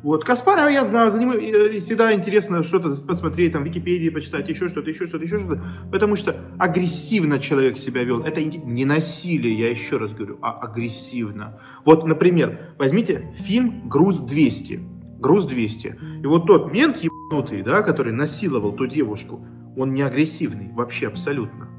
вот, 0.03 0.23
Каспарова 0.23 0.67
я 0.67 0.85
знаю, 0.85 1.11
за 1.11 1.17
ним 1.17 1.31
э, 1.31 1.79
всегда 1.79 2.13
интересно 2.13 2.63
что-то 2.63 2.95
посмотреть, 3.03 3.53
там, 3.53 3.63
в 3.63 3.65
Википедии 3.65 4.09
почитать, 4.09 4.47
еще 4.47 4.69
что-то, 4.69 4.91
еще 4.91 5.07
что-то, 5.07 5.23
еще 5.23 5.39
что-то, 5.39 5.63
потому 5.91 6.15
что 6.15 6.35
агрессивно 6.59 7.39
человек 7.39 7.79
себя 7.79 8.03
вел. 8.03 8.21
Это 8.21 8.43
не 8.43 8.85
насилие, 8.85 9.57
я 9.57 9.71
еще 9.71 9.97
раз 9.97 10.13
говорю, 10.13 10.37
а 10.43 10.51
агрессивно. 10.51 11.59
Вот, 11.83 12.05
например, 12.05 12.75
возьмите 12.77 13.33
фильм 13.35 13.89
«Груз-200». 13.89 15.19
«Груз-200». 15.19 16.21
И 16.23 16.27
вот 16.27 16.45
тот 16.45 16.71
мент 16.71 16.97
ебанутый, 16.97 17.63
да, 17.63 17.81
который 17.81 18.13
насиловал 18.13 18.73
ту 18.73 18.85
девушку, 18.85 19.47
он 19.75 19.95
не 19.95 20.03
агрессивный, 20.03 20.71
вообще 20.73 21.07
абсолютно. 21.07 21.70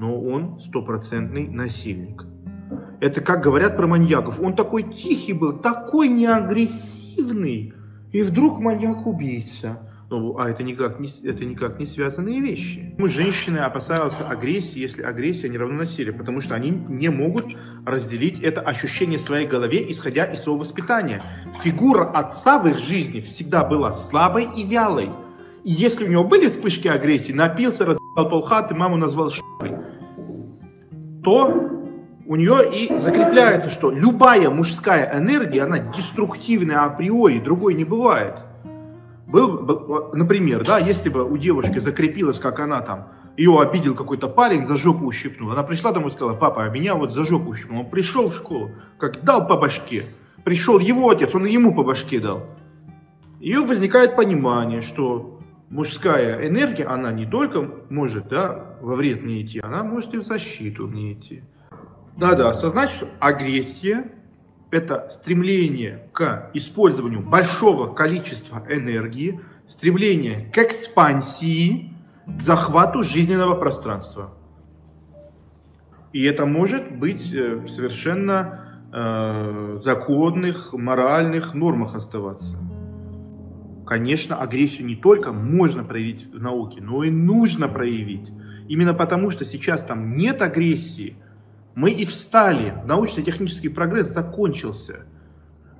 Но 0.00 0.20
он 0.20 0.60
стопроцентный 0.60 1.48
насильник. 1.48 2.24
Это 3.00 3.20
как 3.20 3.42
говорят 3.42 3.76
про 3.76 3.86
маньяков. 3.86 4.40
Он 4.40 4.54
такой 4.54 4.82
тихий 4.82 5.32
был, 5.32 5.58
такой 5.58 6.08
неагрессивный 6.08 7.06
агрессивный, 7.16 7.72
и 8.12 8.22
вдруг 8.22 8.60
маньяк-убийца. 8.60 9.78
Ну, 10.08 10.38
а 10.38 10.48
это 10.48 10.62
никак, 10.62 11.00
не, 11.00 11.08
это 11.28 11.44
никак 11.44 11.80
не 11.80 11.86
связанные 11.86 12.40
вещи. 12.40 12.94
Мы, 12.96 13.08
женщины, 13.08 13.58
опасаются 13.58 14.28
агрессии, 14.28 14.78
если 14.78 15.02
агрессия 15.02 15.48
не 15.48 15.58
равна 15.58 15.78
насилию, 15.78 16.16
потому 16.16 16.40
что 16.40 16.54
они 16.54 16.70
не 16.70 17.08
могут 17.08 17.46
разделить 17.84 18.40
это 18.40 18.60
ощущение 18.60 19.18
в 19.18 19.22
своей 19.22 19.48
голове, 19.48 19.84
исходя 19.90 20.24
из 20.24 20.42
своего 20.42 20.60
воспитания. 20.60 21.20
Фигура 21.60 22.04
отца 22.04 22.62
в 22.62 22.68
их 22.68 22.78
жизни 22.78 23.18
всегда 23.18 23.64
была 23.64 23.92
слабой 23.92 24.48
и 24.56 24.64
вялой. 24.64 25.10
И 25.64 25.72
если 25.72 26.04
у 26.04 26.08
него 26.08 26.22
были 26.22 26.46
вспышки 26.46 26.86
агрессии, 26.86 27.32
напился, 27.32 27.96
разбил 28.16 28.30
полхаты, 28.30 28.74
маму 28.74 28.96
назвал 28.96 29.30
ш***ой, 29.30 29.76
то 31.22 31.70
у 32.26 32.36
нее 32.36 32.56
и 32.72 32.98
закрепляется, 32.98 33.70
что 33.70 33.90
любая 33.90 34.50
мужская 34.50 35.18
энергия, 35.18 35.62
она 35.62 35.78
деструктивная 35.78 36.84
априори, 36.84 37.38
другой 37.38 37.74
не 37.74 37.84
бывает. 37.84 38.42
Был, 39.26 40.10
например, 40.12 40.64
да, 40.64 40.78
если 40.78 41.08
бы 41.08 41.24
у 41.24 41.36
девушки 41.36 41.78
закрепилась, 41.78 42.38
как 42.38 42.60
она 42.60 42.80
там, 42.80 43.08
ее 43.36 43.60
обидел 43.60 43.94
какой-то 43.94 44.28
парень, 44.28 44.64
за 44.66 44.76
жопу 44.76 45.04
ущипнул. 45.04 45.50
Она 45.50 45.62
пришла 45.62 45.92
домой 45.92 46.10
и 46.10 46.14
сказала, 46.14 46.34
папа, 46.34 46.64
а 46.64 46.70
меня 46.70 46.94
вот 46.94 47.12
за 47.12 47.24
жопу 47.24 47.50
ущипнул. 47.50 47.80
Он 47.80 47.90
пришел 47.90 48.30
в 48.30 48.34
школу, 48.34 48.70
как 48.98 49.22
дал 49.22 49.46
по 49.46 49.56
башке. 49.56 50.04
Пришел 50.44 50.78
его 50.78 51.10
отец, 51.10 51.34
он 51.34 51.44
ему 51.44 51.74
по 51.74 51.82
башке 51.82 52.20
дал. 52.20 52.44
И 53.40 53.54
возникает 53.56 54.16
понимание, 54.16 54.80
что 54.80 55.35
мужская 55.70 56.46
энергия, 56.46 56.84
она 56.84 57.12
не 57.12 57.26
только 57.26 57.68
может 57.88 58.28
да, 58.28 58.76
во 58.80 58.94
вред 58.94 59.22
мне 59.22 59.42
идти, 59.42 59.60
она 59.60 59.82
может 59.82 60.14
и 60.14 60.18
в 60.18 60.22
защиту 60.22 60.86
мне 60.86 61.14
идти. 61.14 61.42
Да-да, 62.16 62.50
осознать, 62.50 62.90
что 62.90 63.08
агрессия– 63.20 64.12
это 64.70 65.08
стремление 65.10 66.08
к 66.12 66.50
использованию 66.54 67.20
большого 67.20 67.92
количества 67.92 68.64
энергии, 68.68 69.40
стремление 69.68 70.50
к 70.52 70.58
экспансии, 70.58 71.92
к 72.26 72.40
захвату 72.40 73.04
жизненного 73.04 73.54
пространства. 73.54 74.32
И 76.12 76.22
это 76.24 76.46
может 76.46 76.96
быть 76.96 77.30
э, 77.32 77.66
совершенно 77.68 78.82
э, 78.92 79.76
законных, 79.78 80.72
моральных 80.72 81.52
нормах 81.54 81.94
оставаться. 81.94 82.56
Конечно, 83.86 84.36
агрессию 84.36 84.86
не 84.86 84.96
только 84.96 85.32
можно 85.32 85.84
проявить 85.84 86.26
в 86.26 86.40
науке, 86.40 86.80
но 86.80 87.04
и 87.04 87.10
нужно 87.10 87.68
проявить. 87.68 88.30
Именно 88.68 88.94
потому, 88.94 89.30
что 89.30 89.44
сейчас 89.44 89.84
там 89.84 90.16
нет 90.16 90.42
агрессии– 90.42 91.16
мы 91.76 91.90
и 91.90 92.06
встали. 92.06 92.74
Научно-технический 92.86 93.68
прогресс 93.68 94.08
закончился. 94.08 95.00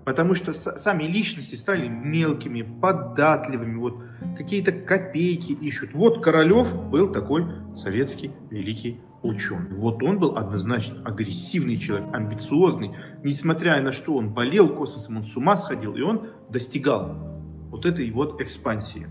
Потому 0.04 0.34
что 0.34 0.52
сами 0.52 1.04
личности 1.04 1.56
стали 1.56 1.88
мелкими, 1.88 2.62
податливыми, 2.62 3.76
вот 3.78 3.96
какие-то 4.36 4.70
копейки 4.70 5.52
ищут. 5.52 5.94
Вот 5.94 6.22
Королев 6.22 6.72
был 6.90 7.10
такой 7.10 7.46
советский 7.76 8.30
великий 8.50 9.00
ученый. 9.22 9.74
Вот 9.74 10.00
он 10.02 10.18
был 10.18 10.36
однозначно 10.36 11.02
агрессивный 11.02 11.78
человек, 11.78 12.14
амбициозный. 12.14 12.94
Несмотря 13.24 13.80
на 13.80 13.90
что 13.90 14.14
он 14.14 14.32
болел 14.32 14.68
космосом, 14.68 15.16
он 15.16 15.24
с 15.24 15.34
ума 15.36 15.56
сходил, 15.56 15.96
и 15.96 16.02
он 16.02 16.28
достигал 16.50 17.35
вот 17.76 17.84
этой 17.84 18.10
вот 18.10 18.40
экспансии. 18.40 19.06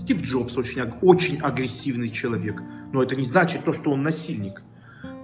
Стив 0.00 0.22
Джобс 0.22 0.56
очень, 0.56 0.82
очень 1.02 1.38
агрессивный 1.38 2.10
человек, 2.10 2.60
но 2.92 3.02
это 3.02 3.14
не 3.14 3.24
значит 3.24 3.64
то, 3.64 3.72
что 3.72 3.92
он 3.92 4.02
насильник. 4.02 4.60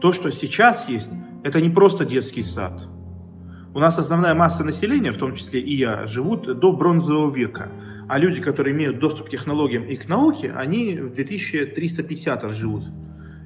То, 0.00 0.12
что 0.12 0.30
сейчас 0.30 0.88
есть, 0.88 1.10
это 1.42 1.60
не 1.60 1.70
просто 1.70 2.04
детский 2.04 2.42
сад. 2.42 2.86
У 3.74 3.80
нас 3.80 3.98
основная 3.98 4.34
масса 4.34 4.62
населения, 4.62 5.10
в 5.10 5.16
том 5.16 5.34
числе 5.34 5.60
и 5.60 5.74
я, 5.74 6.06
живут 6.06 6.60
до 6.60 6.72
бронзового 6.72 7.34
века. 7.34 7.68
А 8.08 8.18
люди, 8.18 8.40
которые 8.40 8.74
имеют 8.74 9.00
доступ 9.00 9.26
к 9.26 9.30
технологиям 9.30 9.84
и 9.84 9.96
к 9.96 10.08
науке, 10.08 10.52
они 10.52 10.96
в 10.98 11.14
2350 11.14 12.54
живут. 12.54 12.84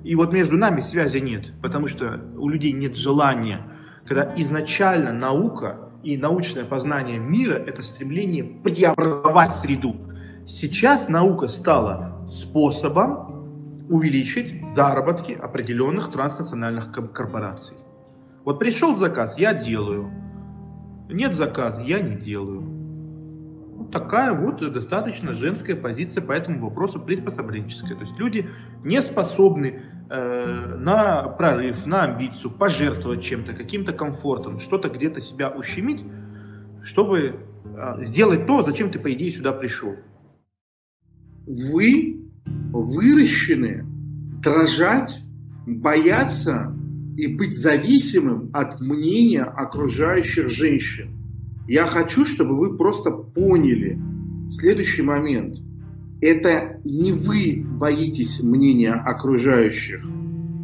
И 0.05 0.15
вот 0.15 0.33
между 0.33 0.59
нами 0.59 0.81
связи 0.81 1.19
нет, 1.19 1.53
потому 1.63 1.89
что 1.89 2.21
у 2.37 2.49
людей 2.51 2.73
нет 2.73 2.97
желания. 2.97 3.67
Когда 4.07 4.35
изначально 4.37 5.13
наука 5.13 5.92
и 6.03 6.17
научное 6.17 6.65
познание 6.65 7.19
мира– 7.19 7.55
это 7.67 7.83
стремление 7.83 8.45
преобразовать 8.45 9.53
среду. 9.53 9.97
Сейчас 10.47 11.09
наука 11.09 11.47
стала 11.47 12.29
способом 12.31 13.87
увеличить 13.89 14.69
заработки 14.71 15.33
определенных 15.33 16.11
транснациональных 16.11 16.93
корпораций. 17.13 17.77
Вот 18.45 18.59
пришел 18.59 18.95
заказ, 18.95 19.39
я 19.39 19.55
делаю. 19.55 20.11
Нет 21.09 21.35
заказа, 21.35 21.83
я 21.83 22.01
не 22.01 22.17
делаю. 22.17 22.63
Вот 23.77 23.91
такая 23.93 24.33
вот 24.33 24.61
достаточно 24.73 25.33
женская 25.33 25.77
позиция 25.77 26.23
по 26.23 26.33
этому 26.33 26.69
вопросу 26.69 27.01
приспособленческая. 27.01 27.97
То 27.97 28.05
есть 28.05 28.19
люди 28.19 28.49
не 28.83 29.01
способны 29.03 29.83
на 30.15 31.23
прорыв, 31.29 31.87
на 31.87 32.05
амбицию, 32.05 32.51
пожертвовать 32.51 33.23
чем-то, 33.23 33.55
каким-то 33.55 33.93
комфортом, 33.93 34.61
что-то 34.61 34.89
где-то 34.91 35.21
себя 35.21 35.49
ущемить, 35.51 36.05
чтобы 36.83 37.37
э, 37.65 38.05
сделать 38.05 38.47
то, 38.47 38.63
зачем 38.63 38.91
ты, 38.91 38.99
по 38.99 39.11
идее, 39.13 39.31
сюда 39.31 39.53
пришел. 39.53 39.97
Вы 41.47 42.21
выращены 42.73 43.87
дрожать, 44.43 45.19
бояться 45.67 46.77
и 47.17 47.27
быть 47.29 47.57
зависимым 47.57 48.51
от 48.53 48.81
мнения 48.81 49.45
окружающих 49.45 50.51
женщин. 50.51 51.11
Я 51.69 51.87
хочу, 51.87 52.27
чтобы 52.27 52.59
вы 52.59 52.77
просто 52.77 53.11
поняли 53.13 53.99
следующий 54.51 55.03
момент. 55.03 55.62
Это 56.23 56.81
не 56.85 57.13
вы 57.13 57.67
боитесь 57.67 58.41
мнения 58.41 58.93
окружающих. 58.93 60.07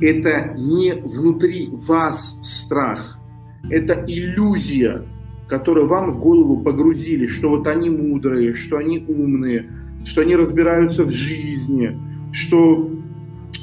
Это 0.00 0.54
не 0.56 0.92
внутри 0.92 1.68
вас 1.72 2.38
страх. 2.44 3.18
Это 3.68 4.04
иллюзия, 4.06 5.04
которую 5.48 5.88
вам 5.88 6.12
в 6.12 6.20
голову 6.20 6.62
погрузили, 6.62 7.26
что 7.26 7.48
вот 7.48 7.66
они 7.66 7.90
мудрые, 7.90 8.54
что 8.54 8.76
они 8.76 9.04
умные, 9.08 9.68
что 10.04 10.20
они 10.20 10.36
разбираются 10.36 11.02
в 11.02 11.10
жизни, 11.10 11.98
что 12.30 12.92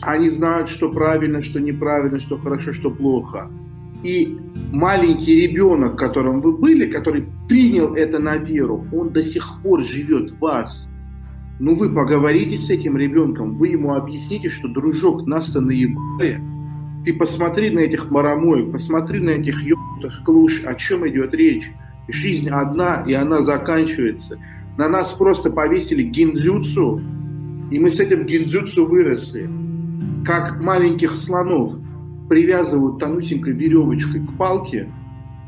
они 0.02 0.30
знают, 0.32 0.68
что 0.68 0.92
правильно, 0.92 1.42
что 1.42 1.62
неправильно, 1.62 2.20
что 2.20 2.38
хорошо, 2.38 2.74
что 2.74 2.92
плохо. 2.92 3.50
И 4.04 4.38
маленький 4.74 5.48
ребенок, 5.48 5.98
которым 5.98 6.42
вы 6.42 6.58
были, 6.58 6.92
который 6.92 7.25
принял 7.48 7.96
это 7.96 8.20
на 8.20 8.36
веру, 8.36 8.86
он 8.92 9.14
до 9.14 9.24
сих 9.24 9.62
пор 9.64 9.82
живет 9.86 10.32
в 10.32 10.40
вас. 10.40 10.90
Ну 11.57 11.74
вы 11.74 11.89
поговорите 11.89 12.57
с 12.57 12.69
этим 12.69 12.97
ребенком, 12.97 13.55
вы 13.55 13.69
ему 13.69 13.93
объясните, 13.93 14.50
что, 14.50 14.67
дружок, 14.67 15.25
нас-то 15.25 15.62
наебали. 15.62 16.41
Ты 17.05 17.13
посмотри 17.13 17.69
на 17.69 17.79
этих 17.79 18.12
марамоек, 18.12 18.71
посмотри 18.71 19.19
на 19.19 19.31
этих 19.31 19.62
ебаных 19.63 20.21
клуш, 20.25 20.63
о 20.65 20.75
чем 20.75 21.07
идет 21.07 21.33
речь. 21.33 21.71
Жизнь 22.09 22.50
одна, 22.50 23.05
и 23.07 23.13
она 23.13 23.41
заканчивается. 23.41 24.38
На 24.77 24.89
нас 24.89 25.13
просто 25.13 25.50
повесили 25.50 26.03
гинзюцу, 26.03 27.01
и 27.71 27.79
мы 27.79 27.89
с 27.89 28.00
этим 28.01 28.25
гинзюцу 28.25 28.85
выросли. 28.85 29.50
Как 30.25 30.59
маленьких 30.59 31.12
слонов 31.12 31.77
привязывают 32.27 33.00
тонусенькой 33.00 33.53
веревочкой 33.53 34.21
к 34.21 34.38
палке, 34.38 34.89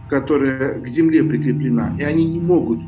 которая 0.10 0.80
к 0.80 0.88
земле 0.88 1.24
прикреплена, 1.24 1.98
и 2.00 2.04
они 2.04 2.24
не 2.24 2.40
могут 2.40 2.80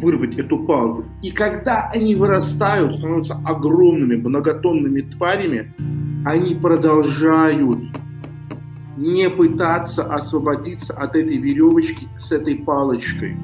вырвать 0.00 0.36
эту 0.38 0.58
палку. 0.60 1.04
И 1.22 1.30
когда 1.30 1.88
они 1.92 2.14
вырастают, 2.14 2.96
становятся 2.96 3.40
огромными 3.44 4.16
многотонными 4.16 5.02
тварями, 5.02 5.74
они 6.24 6.54
продолжают 6.54 7.80
не 8.96 9.30
пытаться 9.30 10.02
освободиться 10.02 10.92
от 10.92 11.14
этой 11.14 11.38
веревочки 11.38 12.08
с 12.18 12.32
этой 12.32 12.56
палочкой. 12.56 13.36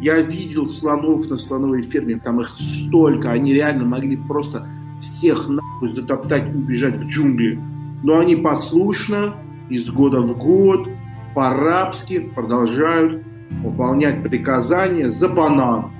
Я 0.00 0.20
видел 0.22 0.68
слонов 0.68 1.28
на 1.28 1.36
слоновой 1.36 1.82
ферме, 1.82 2.18
там 2.18 2.40
их 2.40 2.48
столько, 2.48 3.30
они 3.30 3.52
реально 3.52 3.84
могли 3.84 4.16
просто 4.16 4.66
всех 5.02 5.48
нахуй 5.48 5.88
затоптать, 5.90 6.54
убежать 6.54 6.96
в 6.96 7.06
джунгли. 7.06 7.60
Но 8.02 8.18
они 8.18 8.36
послушно, 8.36 9.34
из 9.68 9.90
года 9.90 10.22
в 10.22 10.38
год, 10.38 10.88
по-рабски 11.34 12.20
продолжают 12.20 13.22
выполнять 13.62 14.22
приказания 14.22 15.10
за 15.10 15.28
банан, 15.28 15.90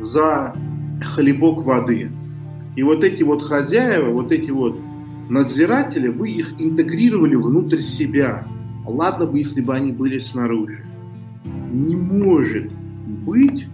за 0.00 0.54
хлебок 1.02 1.64
воды. 1.64 2.10
И 2.76 2.82
вот 2.82 3.04
эти 3.04 3.22
вот 3.22 3.42
хозяева, 3.42 4.12
вот 4.12 4.32
эти 4.32 4.50
вот 4.50 4.78
надзиратели, 5.28 6.08
вы 6.08 6.30
их 6.30 6.54
интегрировали 6.58 7.34
внутрь 7.34 7.82
себя. 7.82 8.44
Ладно 8.86 9.26
бы, 9.26 9.38
если 9.38 9.60
бы 9.60 9.74
они 9.74 9.92
были 9.92 10.18
снаружи. 10.18 10.84
Не 11.72 11.96
может 11.96 12.70
быть 13.26 13.66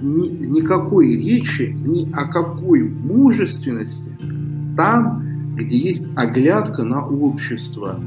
ни, 0.00 0.28
никакой 0.28 1.16
речи 1.16 1.74
ни 1.84 2.10
о 2.12 2.26
какой 2.26 2.82
мужественности 2.82 4.08
там, 4.78 5.24
где 5.56 5.76
есть 5.76 6.06
оглядка 6.14 6.84
на 6.84 7.04
общество, 7.04 8.00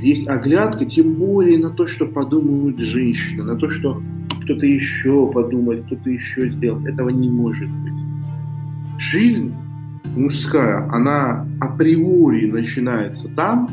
есть 0.00 0.28
оглядка, 0.28 0.84
тем 0.84 1.14
более 1.14 1.58
на 1.58 1.70
то, 1.70 1.86
что 1.86 2.06
подумают 2.06 2.78
женщины, 2.78 3.42
на 3.42 3.56
то, 3.56 3.68
что 3.68 4.02
кто-то 4.42 4.66
еще 4.66 5.30
подумает, 5.32 5.86
кто-то 5.86 6.08
еще 6.10 6.50
сделает. 6.50 6.86
Этого 6.86 7.08
не 7.10 7.30
может 7.30 7.68
быть. 7.68 7.92
Жизнь 8.98 9.54
мужская, 10.14 10.88
она 10.90 11.46
априори 11.60 12.50
начинается 12.50 13.28
там, 13.28 13.68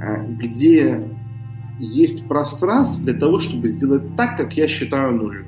э, 0.00 0.26
где 0.36 1.06
есть 1.78 2.26
пространство 2.26 3.04
для 3.04 3.14
того, 3.14 3.38
чтобы 3.38 3.68
сделать 3.68 4.16
так, 4.16 4.36
как 4.36 4.56
я 4.56 4.66
считаю 4.66 5.14
нужным. 5.14 5.46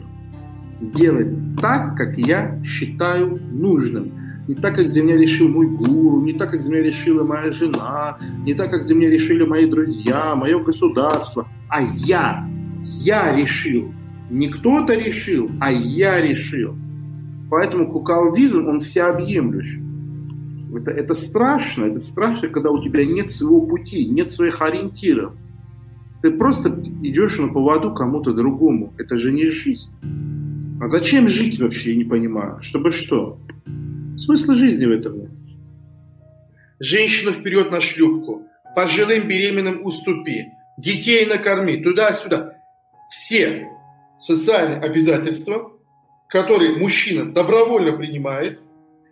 Делать 0.81 1.57
так, 1.61 1.97
как 1.97 2.19
я 2.19 2.61
считаю 2.65 3.41
нужным. 3.51 4.13
Не 4.47 4.55
так, 4.55 4.77
как 4.77 4.91
за 4.91 5.03
меня 5.03 5.17
решил 5.17 5.49
мой 5.49 5.67
гуру, 5.67 6.21
не 6.21 6.35
так, 6.35 6.51
как 6.51 6.63
за 6.63 6.71
меня 6.71 6.83
решила 6.83 7.25
моя 7.25 7.51
жена, 7.51 8.19
не 8.45 8.53
так, 8.55 8.71
как 8.71 8.83
за 8.83 8.95
меня 8.95 9.09
решили 9.09 9.45
мои 9.45 9.67
друзья, 9.67 10.35
мое 10.35 10.63
государство, 10.63 11.49
а 11.69 11.81
я, 11.83 12.47
я 12.83 13.35
решил. 13.35 13.93
Не 14.31 14.49
кто-то 14.49 14.95
решил, 14.95 15.51
а 15.61 15.73
я 15.73 16.21
решил. 16.21 16.77
Поэтому 17.51 17.91
куколдизм, 17.91 18.67
он 18.67 18.81
всеобъемлющий. 18.81 19.83
Это, 20.77 20.91
это 20.91 21.15
страшно, 21.15 21.85
это 21.85 22.01
страшно, 22.01 22.49
когда 22.49 22.71
у 22.71 22.83
тебя 22.83 23.07
нет 23.07 23.31
своего 23.31 23.63
пути, 23.63 24.07
нет 24.07 24.31
своих 24.31 24.61
ориентиров. 24.61 25.35
Ты 26.21 26.33
просто 26.33 26.71
идешь 27.03 27.39
на 27.39 27.49
поводу 27.49 27.95
кому-то 27.95 28.33
другому. 28.33 28.93
Это 28.99 29.17
же 29.17 29.31
не 29.33 29.47
жизнь. 29.47 29.91
А 30.81 30.89
зачем 30.89 31.29
жить 31.29 31.61
вообще, 31.61 31.93
я 31.93 31.97
не 31.97 32.05
понимаю. 32.05 32.59
Чтобы 32.61 32.91
что? 32.91 33.39
Смысла 34.17 34.55
жизни 34.55 34.87
в 34.87 34.93
этом 34.93 35.19
нет. 35.19 35.31
Женщина 36.79 37.33
вперед 37.33 37.71
на 37.71 37.81
шлюпку. 37.81 38.47
Пожилым 38.75 39.29
беременным 39.29 39.85
уступи. 39.85 40.47
Детей 40.79 41.27
накорми. 41.27 41.83
Туда-сюда. 41.83 42.55
Все 43.11 43.69
социальные 44.19 44.81
обязательства, 44.81 45.73
которые 46.29 46.77
мужчина 46.77 47.31
добровольно 47.31 47.93
принимает, 47.97 48.61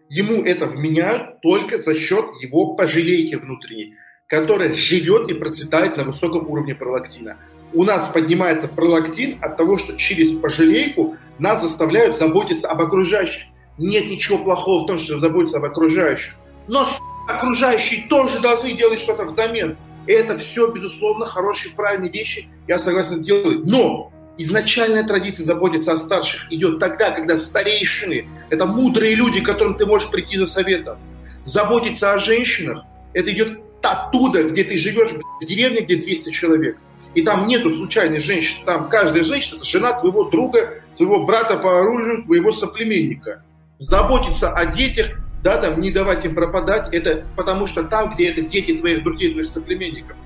ему 0.08 0.42
это 0.42 0.66
вменяют 0.66 1.40
только 1.40 1.82
за 1.82 1.94
счет 1.94 2.24
его 2.40 2.74
пожалейки 2.74 3.34
внутренней, 3.34 3.94
которая 4.26 4.74
живет 4.74 5.30
и 5.30 5.34
процветает 5.34 5.96
на 5.96 6.04
высоком 6.04 6.48
уровне 6.50 6.74
пролактина. 6.74 7.36
У 7.74 7.84
нас 7.84 8.08
поднимается 8.08 8.68
пролактин 8.68 9.38
от 9.40 9.56
того, 9.56 9.78
что 9.78 9.96
через 9.96 10.32
пожалейку 10.32 11.16
нас 11.38 11.62
заставляют 11.62 12.18
заботиться 12.18 12.68
об 12.68 12.82
окружающих. 12.82 13.44
Нет 13.78 14.06
ничего 14.06 14.38
плохого 14.38 14.84
в 14.84 14.86
том, 14.86 14.98
что 14.98 15.18
заботиться 15.18 15.58
об 15.58 15.64
окружающих. 15.64 16.34
Но 16.68 16.86
окружающие 17.28 18.06
тоже 18.08 18.40
должны 18.40 18.72
делать 18.72 19.00
что-то 19.00 19.24
взамен. 19.24 19.76
Это 20.06 20.36
все, 20.36 20.70
безусловно, 20.70 21.26
хорошие, 21.26 21.74
правильные 21.74 22.10
вещи. 22.10 22.48
Я 22.68 22.78
согласен 22.78 23.22
делать. 23.22 23.64
Но 23.64 24.12
изначальная 24.36 25.04
традиция 25.04 25.44
заботиться 25.44 25.92
о 25.92 25.98
старших 25.98 26.52
идет 26.52 26.78
тогда, 26.78 27.10
когда 27.10 27.38
старейшины– 27.38 28.28
это 28.50 28.66
мудрые 28.66 29.14
люди, 29.14 29.40
к 29.40 29.46
которым 29.46 29.76
ты 29.76 29.86
можешь 29.86 30.10
прийти 30.10 30.38
за 30.38 30.46
советом. 30.46 30.98
Заботиться 31.44 32.12
о 32.12 32.18
женщинах– 32.18 32.84
это 33.14 33.32
идет 33.32 33.60
оттуда, 33.82 34.44
где 34.44 34.64
ты 34.64 34.76
живешь, 34.76 35.12
в 35.40 35.44
деревне, 35.44 35.80
где 35.80 35.96
200 35.96 36.30
человек. 36.30 36.78
И 37.14 37.22
там 37.22 37.46
нету 37.46 37.70
случайной 37.72 38.20
женщины. 38.20 38.64
Там 38.64 38.88
каждая 38.88 39.22
женщина– 39.22 39.56
это 39.58 39.64
жена 39.64 39.92
твоего 39.92 40.24
друга, 40.24 40.82
твоего 40.96 41.24
брата 41.24 41.58
по 41.58 41.80
оружию, 41.80 42.24
твоего 42.24 42.52
соплеменника. 42.52 43.44
Заботиться 43.82 44.52
о 44.52 44.66
детях, 44.66 45.08
да, 45.42 45.60
там, 45.60 45.80
не 45.80 45.90
давать 45.90 46.24
им 46.24 46.36
пропадать, 46.36 46.94
это 46.94 47.24
потому 47.36 47.66
что 47.66 47.82
там, 47.82 48.14
где 48.14 48.28
это 48.30 48.42
дети 48.42 48.78
твоих 48.78 49.02
друзей, 49.02 49.32
твоих 49.32 49.48
соплеменников. 49.48 50.16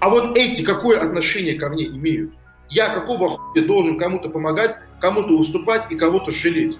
А 0.00 0.08
вот 0.08 0.36
эти 0.36 0.62
какое 0.62 1.00
отношение 1.00 1.54
ко 1.54 1.68
мне 1.68 1.86
имеют? 1.86 2.32
Я 2.68 2.88
какого 2.88 3.28
хуя 3.28 3.64
должен 3.64 3.98
кому-то 3.98 4.28
помогать, 4.30 4.78
кому-то 4.98 5.34
уступать 5.34 5.92
и 5.92 5.94
кого-то 5.94 6.32
жалеть? 6.32 6.76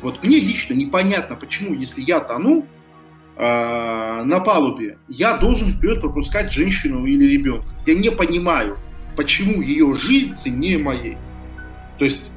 Вот 0.00 0.22
мне 0.22 0.38
лично 0.38 0.74
непонятно, 0.74 1.34
почему, 1.34 1.74
если 1.74 2.02
я 2.02 2.20
тону 2.20 2.64
э, 3.34 4.22
на 4.22 4.38
палубе, 4.38 4.98
я 5.08 5.38
должен 5.38 5.72
вперед 5.72 6.00
пропускать 6.00 6.52
женщину 6.52 7.04
или 7.04 7.24
ребенка. 7.24 7.66
Я 7.84 7.96
не 7.96 8.12
понимаю, 8.12 8.78
почему 9.16 9.60
ее 9.60 9.92
жизнь 9.94 10.34
ценнее 10.34 10.78
моей. 10.78 11.18
То 11.98 12.04
есть, 12.04 12.30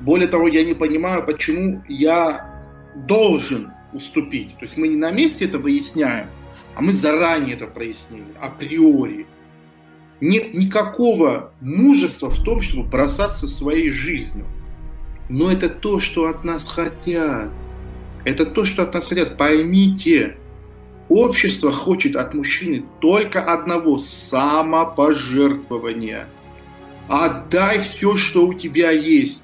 более 0.00 0.28
того, 0.28 0.48
я 0.48 0.64
не 0.64 0.72
понимаю, 0.72 1.26
почему 1.26 1.84
я 1.86 2.51
должен 2.94 3.72
уступить. 3.92 4.56
То 4.58 4.64
есть 4.64 4.76
мы 4.76 4.88
не 4.88 4.96
на 4.96 5.10
месте 5.10 5.44
это 5.44 5.58
выясняем, 5.58 6.28
а 6.74 6.82
мы 6.82 6.92
заранее 6.92 7.56
это 7.56 7.66
прояснили, 7.66 8.24
априори 8.40 9.26
нет 10.22 10.54
никакого 10.54 11.52
мужества 11.60 12.30
в 12.30 12.42
том, 12.44 12.62
чтобы 12.62 12.88
бросаться 12.88 13.48
своей 13.48 13.90
жизнью. 13.90 14.46
Но 15.28 15.50
это 15.50 15.68
то, 15.68 15.98
что 15.98 16.28
от 16.28 16.44
нас 16.44 16.68
хотят. 16.68 17.50
Это 18.24 18.46
то, 18.46 18.64
что 18.64 18.84
от 18.84 18.94
нас 18.94 19.04
хотят. 19.04 19.36
Поймите, 19.36 20.36
общество 21.08 21.72
хочет 21.72 22.14
от 22.14 22.34
мужчины 22.34 22.84
только 23.00 23.42
одного– 23.42 23.98
самопожертвования. 24.30 26.28
Отдай 27.08 27.80
все, 27.80 28.16
что 28.16 28.46
у 28.46 28.54
тебя 28.54 28.92
есть. 28.92 29.42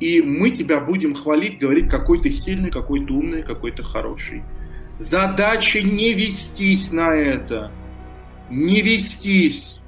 И 0.00 0.22
мы 0.22 0.50
тебя 0.50 0.80
будем 0.80 1.14
хвалить, 1.14 1.58
говорить, 1.58 1.90
какой 1.90 2.20
ты 2.20 2.30
сильный, 2.30 2.70
какой 2.70 3.04
ты 3.04 3.12
умный, 3.12 3.42
какой 3.42 3.72
ты 3.72 3.82
хороший. 3.82 4.42
Задача 4.98 5.82
не 5.82 6.14
вестись 6.14 6.92
на 6.92 7.14
это. 7.14 7.72
Не 8.50 8.80
вестись 8.80 9.78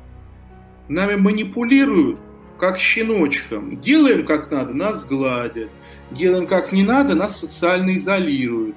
нами 0.91 1.15
манипулируют, 1.15 2.19
как 2.59 2.79
щеночком. 2.79 3.81
Делаем 3.81 4.27
как 4.27 4.51
надо, 4.51 4.75
нас 4.75 5.05
гладят. 5.05 5.71
Делаем 6.11 6.47
как 6.47 6.73
не 6.73 6.83
надо, 6.83 7.15
нас 7.15 7.41
социально 7.41 7.97
изолируют. 7.97 8.77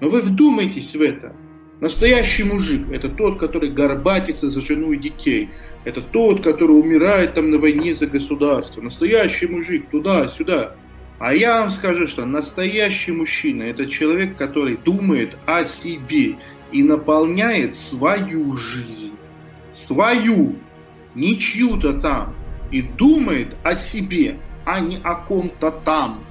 Но 0.00 0.08
вы 0.08 0.22
вдумайтесь 0.22 0.94
в 0.94 1.02
это. 1.02 1.34
Настоящий 1.80 2.44
мужик– 2.44 2.88
это 2.92 3.08
тот, 3.08 3.38
который 3.38 3.70
горбатится 3.70 4.50
за 4.50 4.60
жену 4.60 4.92
и 4.92 4.96
детей. 4.96 5.50
Это 5.84 6.02
тот, 6.02 6.42
который 6.42 6.72
умирает 6.72 7.34
там 7.34 7.50
на 7.50 7.58
войне 7.58 7.94
за 7.94 8.06
государство. 8.06 8.80
Настоящий 8.80 9.46
мужик 9.46 9.88
туда-сюда. 9.90 10.74
А 11.18 11.34
я 11.34 11.60
вам 11.60 11.70
скажу, 11.70 12.06
что 12.06 12.24
настоящий 12.26 13.12
мужчина– 13.12 13.62
это 13.64 13.86
человек, 13.86 14.36
который 14.36 14.76
думает 14.76 15.36
о 15.46 15.64
себе 15.64 16.36
и 16.70 16.82
наполняет 16.82 17.74
свою 17.74 18.56
жизнь. 18.56 19.14
Свою 19.74 20.56
не 21.14 21.38
чью-то 21.38 21.94
там, 22.00 22.34
и 22.70 22.82
думает 22.82 23.56
о 23.64 23.74
себе, 23.74 24.38
а 24.64 24.80
не 24.80 24.98
о 25.02 25.14
ком-то 25.14 25.70
там. 25.70 26.24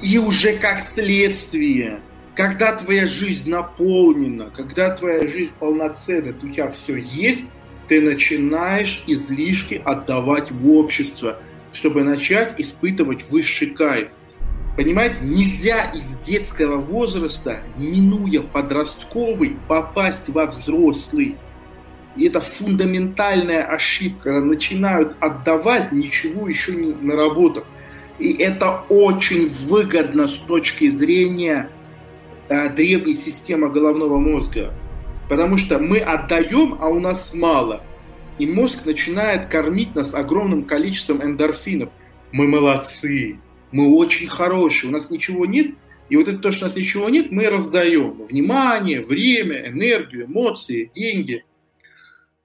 И 0.00 0.18
уже 0.18 0.58
как 0.58 0.80
следствие, 0.80 2.00
когда 2.34 2.74
твоя 2.74 3.06
жизнь 3.06 3.48
наполнена, 3.48 4.50
когда 4.50 4.94
твоя 4.94 5.28
жизнь 5.28 5.52
полноценна, 5.58 6.34
у 6.42 6.48
тебя 6.48 6.70
все 6.70 6.96
есть, 6.96 7.46
ты 7.92 8.00
начинаешь 8.00 9.04
излишки 9.06 9.82
отдавать 9.84 10.50
в 10.50 10.66
общество, 10.66 11.38
чтобы 11.74 12.04
начать 12.04 12.58
испытывать 12.58 13.28
высший 13.28 13.66
кайф. 13.66 14.12
Понимаете, 14.78 15.16
нельзя 15.20 15.90
из 15.90 16.16
детского 16.26 16.78
возраста, 16.78 17.62
минуя 17.76 18.40
подростковый, 18.40 19.58
попасть 19.68 20.26
во 20.28 20.46
взрослый. 20.46 21.36
И 22.16 22.24
это 22.24 22.40
фундаментальная 22.40 23.62
ошибка. 23.62 24.40
Начинают 24.40 25.14
отдавать, 25.20 25.92
ничего 25.92 26.48
еще 26.48 26.74
не 26.74 26.94
наработав. 26.94 27.66
И 28.18 28.32
это 28.32 28.84
очень 28.88 29.50
выгодно 29.50 30.28
с 30.28 30.38
точки 30.38 30.88
зрения 30.88 31.68
э, 32.48 32.70
древней 32.70 33.12
системы 33.12 33.68
головного 33.68 34.16
мозга. 34.16 34.72
Потому 35.28 35.56
что 35.56 35.78
мы 35.78 35.98
отдаем, 35.98 36.76
а 36.80 36.88
у 36.88 37.00
нас 37.00 37.32
мало. 37.32 37.82
И 38.38 38.46
мозг 38.46 38.84
начинает 38.84 39.48
кормить 39.48 39.94
нас 39.94 40.14
огромным 40.14 40.64
количеством 40.64 41.22
эндорфинов. 41.22 41.90
Мы 42.32 42.48
молодцы, 42.48 43.38
мы 43.72 43.94
очень 43.96 44.26
хорошие, 44.26 44.90
у 44.90 44.92
нас 44.92 45.10
ничего 45.10 45.46
нет, 45.46 45.74
и 46.08 46.16
вот 46.16 46.28
это 46.28 46.38
то, 46.38 46.52
что 46.52 46.66
у 46.66 46.68
нас 46.68 46.76
ничего 46.76 47.08
нет, 47.08 47.30
мы 47.30 47.48
раздаем. 47.48 48.24
Внимание, 48.26 49.00
время, 49.00 49.68
энергию, 49.68 50.26
эмоции, 50.26 50.90
деньги. 50.94 51.44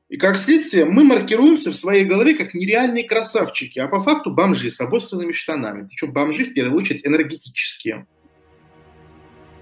И 0.09 0.15
как 0.15 0.37
следствие 0.37 0.85
мы 0.85 1.03
маркируемся 1.03 1.71
в 1.71 1.75
своей 1.75 2.05
голове 2.05 2.35
как 2.35 2.53
нереальные 2.53 3.03
красавчики, 3.03 3.79
а 3.79 3.89
по 3.89 3.99
факту 3.99 4.31
бомжи 4.31 4.71
с 4.71 4.79
обостренными 4.79 5.33
штанами. 5.33 5.85
Причем 5.87 6.13
бомжи 6.13 6.45
в 6.45 6.53
первую 6.53 6.81
очередь 6.81 7.05
энергетические. 7.05 8.07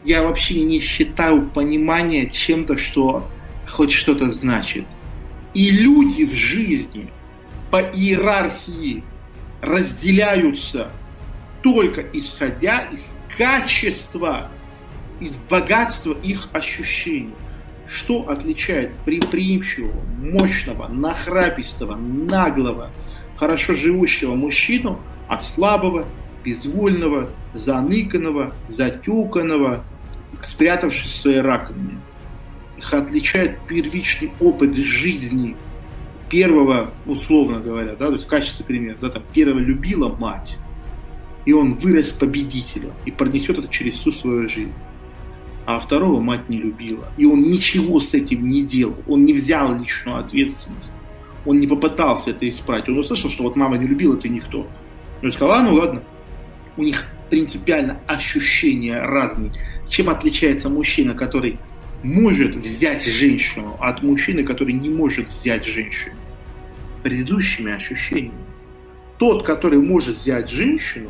Я 0.06 0.22
вообще 0.22 0.62
не 0.62 0.80
считаю 0.80 1.48
понимание 1.48 2.30
чем-то, 2.30 2.78
что 2.78 3.28
хоть 3.68 3.92
что-то 3.92 4.32
значит. 4.32 4.86
И 5.56 5.72
люди 5.72 6.26
в 6.26 6.36
жизни 6.36 7.10
по 7.72 7.78
иерархии 7.78 9.04
разделяются 9.62 10.92
только 11.64 12.02
исходя 12.14 12.82
из 12.92 13.16
качества, 13.36 14.52
из 15.20 15.38
богатства 15.50 16.14
их 16.22 16.50
ощущений. 16.54 17.34
Что 17.88 18.30
отличает 18.30 18.94
предприимчивого, 19.06 20.04
мощного, 20.20 20.88
нахрапистого, 20.88 21.96
наглого, 21.96 22.92
хорошо 23.38 23.74
живущего 23.74 24.36
мужчину 24.36 25.00
от 25.28 25.44
слабого, 25.44 26.06
безвольного, 26.44 27.32
заныканного, 27.56 28.54
затюканного, 28.68 29.84
спрятавшись 30.44 31.12
в 31.12 31.16
своей 31.16 31.42
раковине? 31.42 32.00
Их 32.78 32.94
отличает 32.94 33.60
первичный 33.68 34.32
опыт 34.40 34.76
жизни 34.76 35.56
первого, 36.30 36.92
условно 37.06 37.60
говоря, 37.60 37.96
да, 37.96 38.08
то 38.08 38.14
есть 38.14 38.26
в 38.26 38.28
качестве 38.28 38.66
примера, 38.66 38.98
да, 39.00 39.10
там, 39.10 39.24
первого 39.34 39.60
любила 39.60 40.10
мать, 40.10 40.58
и 41.46 41.54
он 41.54 41.76
вырос 41.76 42.10
победителем 42.10 42.94
и 43.06 43.12
пронесет 43.12 43.60
это 43.60 43.68
через 43.68 43.94
всю 43.94 44.12
свою 44.12 44.50
жизнь. 44.50 44.74
А 45.66 45.80
второго 45.80 46.22
мать 46.22 46.48
не 46.48 46.58
любила. 46.58 47.12
И 47.18 47.26
он 47.26 47.42
ничего 47.42 48.00
с 48.00 48.14
этим 48.14 48.48
не 48.48 48.64
делал. 48.64 48.98
Он 49.08 49.26
не 49.26 49.34
взял 49.34 49.76
личную 49.76 50.20
ответственность. 50.20 50.92
Он 51.44 51.60
не 51.60 51.66
попытался 51.66 52.32
это 52.32 52.48
исправить. 52.48 52.88
Он 52.88 53.00
услышал, 53.00 53.32
что 53.32 53.44
вот 53.44 53.56
мама 53.56 53.78
не 53.78 53.88
любила, 53.88 54.16
ты 54.16 54.30
никто. 54.30 54.68
Он 55.24 55.32
сказал, 55.32 55.56
а, 55.56 55.64
ну 55.64 55.74
ладно. 55.74 56.04
У 56.78 56.84
них 56.84 57.08
принципиально 57.30 58.00
ощущения 58.08 59.02
разные. 59.02 59.52
Чем 59.88 60.10
отличается 60.10 60.70
мужчина, 60.70 61.14
который 61.14 61.58
может 62.04 62.56
взять 62.56 63.06
женщину 63.06 63.78
от 63.80 64.04
мужчины, 64.04 64.44
который 64.44 64.74
не 64.74 64.90
может 64.90 65.30
взять 65.30 65.66
женщину? 65.66 66.16
Предыдущими 67.04 67.74
ощущениями. 67.74 68.34
Тот, 69.18 69.44
который 69.44 69.80
может 69.80 70.18
взять 70.18 70.50
женщину, 70.50 71.10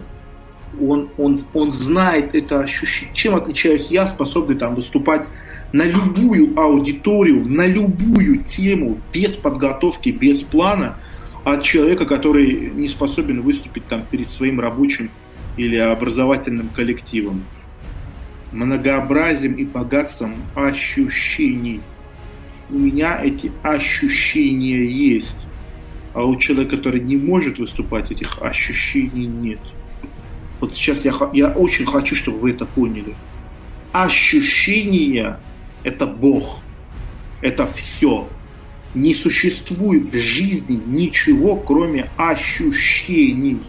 он, 0.80 1.10
он, 1.18 1.42
он 1.54 1.72
знает 1.72 2.36
это 2.36 2.60
ощущение. 2.60 3.14
Чем 3.16 3.36
отличаюсь 3.36 3.88
я, 3.90 4.08
способный 4.08 4.56
там 4.56 4.76
выступать 4.76 5.28
на 5.72 5.84
любую 5.84 6.58
аудиторию, 6.60 7.46
на 7.48 7.66
любую 7.66 8.44
тему, 8.44 9.00
без 9.14 9.32
подготовки, 9.34 10.10
без 10.10 10.42
плана, 10.42 10.98
от 11.44 11.64
человека, 11.64 12.06
который 12.06 12.72
не 12.72 12.88
способен 12.88 13.42
выступить 13.42 13.86
там 13.88 14.06
перед 14.10 14.30
своим 14.30 14.60
рабочим 14.60 15.12
или 15.58 15.76
образовательным 15.76 16.70
коллективом. 16.70 17.46
Многообразием 18.52 19.54
и 19.54 19.66
богатством 19.66 20.36
ощущений. 20.56 21.82
У 22.70 22.78
меня 22.78 23.20
эти 23.24 23.52
ощущения 23.64 24.86
есть. 24.86 25.38
А 26.14 26.24
у 26.24 26.38
человека, 26.38 26.78
который 26.78 27.02
не 27.02 27.18
может 27.18 27.60
выступать, 27.60 28.12
этих 28.12 28.42
ощущений 28.42 29.28
нет. 29.28 29.60
Вот 30.62 30.74
сейчас 30.74 31.04
я, 31.04 31.14
я 31.34 31.50
очень 31.50 31.86
хочу, 31.86 32.16
чтобы 32.16 32.40
вы 32.40 32.52
это 32.52 32.66
поняли. 32.66 33.16
Ощущение– 33.92 35.40
это 35.84 36.08
Бог. 36.08 36.60
Это 37.42 37.68
все. 37.68 38.30
Не 38.94 39.14
существует 39.14 40.08
в 40.08 40.18
жизни 40.18 40.82
ничего, 40.86 41.58
кроме 41.58 42.10
ощущений. 42.16 43.60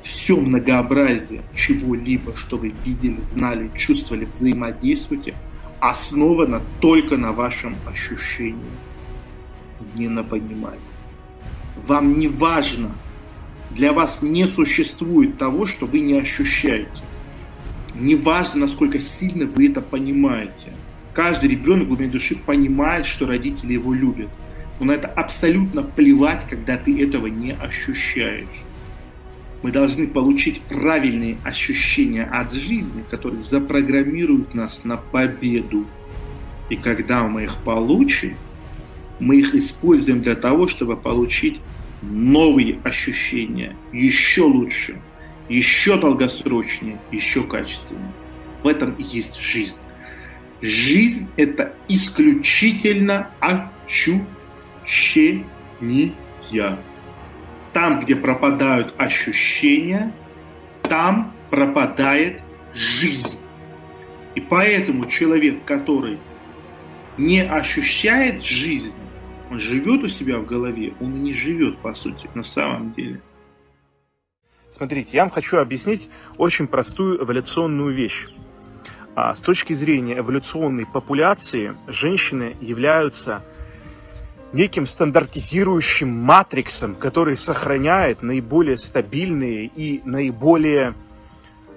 Все 0.00 0.36
многообразие 0.36 1.42
чего-либо, 1.54 2.36
что 2.36 2.56
вы 2.56 2.72
видели, 2.84 3.20
знали, 3.32 3.70
чувствовали, 3.76 4.28
взаимодействуете, 4.38 5.34
основано 5.80 6.62
только 6.80 7.16
на 7.16 7.32
вашем 7.32 7.76
ощущении, 7.86 8.70
не 9.94 10.08
на 10.08 10.22
понимании. 10.22 10.80
Вам 11.86 12.18
не 12.18 12.28
важно– 12.28 12.94
для 13.70 13.92
вас 13.92 14.22
не 14.22 14.46
существует 14.46 15.36
того, 15.38 15.66
что 15.66 15.86
вы 15.86 16.00
не 16.00 16.18
ощущаете. 16.18 17.02
Неважно, 17.94 18.60
насколько 18.60 18.98
сильно 18.98 19.46
вы 19.46 19.68
это 19.68 19.82
понимаете. 19.82 20.72
Каждый 21.12 21.50
ребенок 21.50 21.84
в 21.84 21.88
глубине 21.88 22.10
души 22.10 22.36
понимает, 22.36 23.06
что 23.06 23.26
родители 23.26 23.74
его 23.74 23.92
любят. 23.92 24.30
Но 24.80 24.86
на 24.86 24.92
это 24.92 25.08
абсолютно 25.08 25.82
плевать, 25.82 26.46
когда 26.48 26.76
ты 26.76 27.02
этого 27.02 27.26
не 27.26 27.52
ощущаешь. 27.52 28.46
Мы 29.62 29.72
должны 29.72 30.06
получить 30.06 30.62
правильные 30.62 31.38
ощущения 31.44 32.24
от 32.24 32.52
жизни, 32.52 33.04
которые 33.10 33.42
запрограммируют 33.42 34.54
нас 34.54 34.84
на 34.84 34.96
победу. 34.96 35.86
И 36.70 36.76
когда 36.76 37.26
мы 37.26 37.44
их 37.44 37.56
получим, 37.58 38.36
мы 39.18 39.36
их 39.36 39.54
используем 39.54 40.20
для 40.20 40.36
того, 40.36 40.68
чтобы 40.68 40.96
получить 40.96 41.60
новые 42.02 42.78
ощущения, 42.84 43.74
еще 43.92 44.42
лучше, 44.42 45.00
еще 45.48 45.98
долгосрочнее, 45.98 47.00
еще 47.10 47.42
качественнее. 47.42 48.12
В 48.62 48.68
этом 48.68 48.92
и 48.92 49.02
есть 49.02 49.40
жизнь. 49.40 49.80
Жизнь– 50.60 51.28
это 51.36 51.74
исключительно 51.88 53.30
ощущения. 53.40 54.28
Там, 57.80 58.00
где 58.00 58.16
пропадают 58.16 58.92
ощущения, 58.98 60.12
там 60.82 61.32
пропадает 61.48 62.42
жизнь. 62.74 63.38
И 64.34 64.40
поэтому 64.40 65.06
человек, 65.06 65.64
который 65.64 66.18
не 67.18 67.40
ощущает 67.40 68.42
жизнь, 68.42 68.92
он 69.48 69.60
живет 69.60 70.02
у 70.02 70.08
себя 70.08 70.40
в 70.40 70.44
голове, 70.44 70.94
он 70.98 71.22
не 71.22 71.32
живет, 71.32 71.78
по 71.78 71.94
сути, 71.94 72.28
на 72.34 72.42
самом 72.42 72.94
деле. 72.94 73.22
Смотрите, 74.72 75.10
я 75.12 75.22
вам 75.22 75.30
хочу 75.30 75.58
объяснить 75.58 76.10
очень 76.36 76.66
простую 76.66 77.22
эволюционную 77.22 77.94
вещь. 77.94 78.26
А 79.14 79.36
с 79.36 79.40
точки 79.40 79.72
зрения 79.74 80.18
эволюционной 80.18 80.84
популяции, 80.84 81.74
женщины 81.86 82.56
являются 82.60 83.44
неким 84.52 84.86
стандартизирующим 84.86 86.08
матриксом, 86.08 86.94
который 86.94 87.36
сохраняет 87.36 88.22
наиболее 88.22 88.76
стабильные 88.78 89.66
и 89.66 90.00
наиболее 90.04 90.94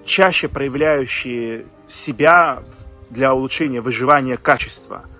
чаще 0.04 0.48
проявляющие 0.48 1.66
себя 1.88 2.62
для 3.10 3.34
улучшения 3.34 3.80
выживания 3.80 4.36
качества– 4.36 5.04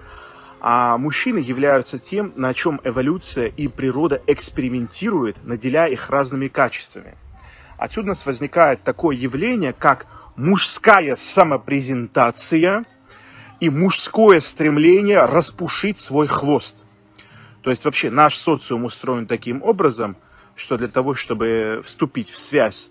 а 0.65 0.97
мужчины 0.97 1.39
являются 1.39 1.99
тем, 1.99 2.33
на 2.37 2.55
чем 2.55 2.81
эволюция 2.85 3.47
и 3.49 3.67
природа 3.67 4.23
экспериментируют, 4.29 5.43
наделяя 5.43 5.91
их 5.91 6.09
разными 6.09 6.47
качествами. 6.47 7.17
Отсюда 7.77 8.07
у 8.07 8.09
нас 8.11 8.25
возникает 8.25 8.81
такое 8.85 9.17
явление, 9.17 9.73
как 9.73 10.07
мужская 10.37 11.17
самопрезентация 11.17 12.85
и 13.59 13.71
мужское 13.71 14.39
стремление 14.39 15.25
распушить 15.25 15.99
свой 15.99 16.29
хвост. 16.29 16.82
То 17.63 17.71
есть 17.71 17.85
вообще 17.85 18.11
наш 18.11 18.37
социум 18.37 18.85
устроен 18.85 19.27
таким 19.27 19.63
образом, 19.63 20.17
что 20.55 20.77
для 20.77 20.89
того, 20.89 21.15
чтобы 21.15 21.81
вступить 21.85 22.31
в 22.31 22.39
связь 22.39 22.91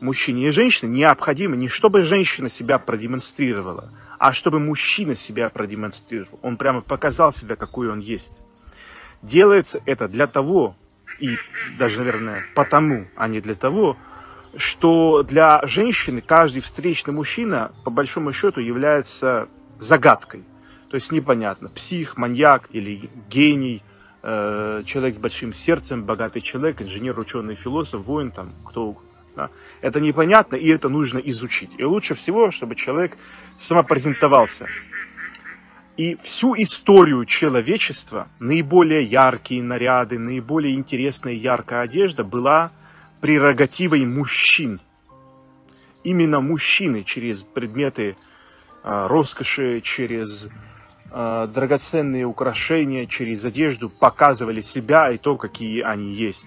мужчине 0.00 0.48
и 0.48 0.50
женщине, 0.50 0.92
необходимо 0.92 1.56
не 1.56 1.68
чтобы 1.68 2.02
женщина 2.02 2.50
себя 2.50 2.78
продемонстрировала, 2.78 3.90
а 4.18 4.32
чтобы 4.32 4.58
мужчина 4.58 5.14
себя 5.14 5.48
продемонстрировал. 5.48 6.38
Он 6.42 6.56
прямо 6.56 6.82
показал 6.82 7.32
себя, 7.32 7.56
какой 7.56 7.90
он 7.90 8.00
есть. 8.00 8.38
Делается 9.22 9.80
это 9.86 10.08
для 10.08 10.26
того, 10.26 10.76
и 11.18 11.36
даже, 11.78 11.98
наверное, 11.98 12.42
потому, 12.54 13.06
а 13.16 13.28
не 13.28 13.40
для 13.40 13.54
того, 13.54 13.96
что 14.56 15.22
для 15.22 15.66
женщины 15.66 16.20
каждый 16.20 16.60
встречный 16.60 17.14
мужчина, 17.14 17.72
по 17.84 17.90
большому 17.90 18.32
счету, 18.32 18.60
является 18.60 19.48
загадкой. 19.78 20.44
То 20.90 20.96
есть 20.96 21.10
непонятно, 21.10 21.70
псих, 21.70 22.16
маньяк 22.18 22.68
или 22.70 23.08
гений, 23.30 23.82
человек 24.22 25.16
с 25.16 25.18
большим 25.18 25.52
сердцем, 25.52 26.04
богатый 26.04 26.40
человек, 26.40 26.80
инженер, 26.80 27.18
ученый, 27.18 27.56
философ, 27.56 28.04
воин, 28.04 28.30
там, 28.30 28.52
кто 28.64 28.96
да? 29.34 29.50
Это 29.80 30.00
непонятно, 30.00 30.56
и 30.56 30.68
это 30.68 30.88
нужно 30.88 31.18
изучить. 31.18 31.70
И 31.78 31.84
лучше 31.84 32.14
всего, 32.14 32.50
чтобы 32.50 32.74
человек 32.74 33.16
самопрезентовался. 33.58 34.66
И 35.96 36.16
всю 36.16 36.54
историю 36.54 37.24
человечества, 37.24 38.28
наиболее 38.38 39.02
яркие 39.02 39.62
наряды, 39.62 40.18
наиболее 40.18 40.74
интересная 40.74 41.34
яркая 41.34 41.82
одежда 41.82 42.24
была 42.24 42.72
прерогативой 43.20 44.04
мужчин. 44.04 44.80
Именно 46.02 46.40
мужчины 46.40 47.04
через 47.04 47.42
предметы 47.42 48.16
э, 48.82 49.06
роскоши, 49.06 49.80
через 49.82 50.46
э, 50.46 50.48
драгоценные 51.12 52.24
украшения, 52.24 53.06
через 53.06 53.44
одежду 53.44 53.90
показывали 53.90 54.62
себя 54.62 55.10
и 55.10 55.18
то, 55.18 55.36
какие 55.36 55.82
они 55.82 56.12
есть. 56.12 56.46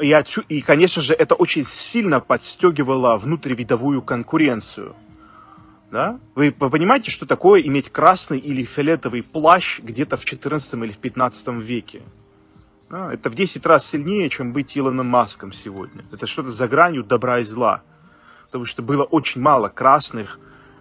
И, 0.00 0.60
конечно 0.62 1.02
же, 1.02 1.12
это 1.12 1.34
очень 1.34 1.64
сильно 1.64 2.20
подстегивало 2.20 3.18
внутривидовую 3.18 4.00
конкуренцию. 4.00 4.94
Да? 5.90 6.18
Вы 6.34 6.52
понимаете, 6.52 7.10
что 7.10 7.26
такое 7.26 7.60
иметь 7.62 7.90
красный 7.90 8.38
или 8.38 8.64
фиолетовый 8.64 9.22
плащ 9.22 9.80
где-то 9.80 10.16
в 10.16 10.24
14 10.24 10.74
или 10.74 10.92
в 10.92 10.98
15 10.98 11.48
веке? 11.48 12.02
Да? 12.88 13.12
Это 13.12 13.28
в 13.28 13.34
10 13.34 13.66
раз 13.66 13.86
сильнее, 13.86 14.30
чем 14.30 14.52
быть 14.52 14.78
Илоном 14.78 15.08
Маском 15.08 15.52
сегодня. 15.52 16.04
Это 16.12 16.26
что-то 16.26 16.52
за 16.52 16.68
гранью 16.68 17.04
добра 17.04 17.40
и 17.40 17.44
зла. 17.44 17.82
Потому 18.46 18.66
что 18.66 18.82
было 18.82 19.02
очень 19.02 19.40
мало 19.42 19.68
красных 19.68 20.38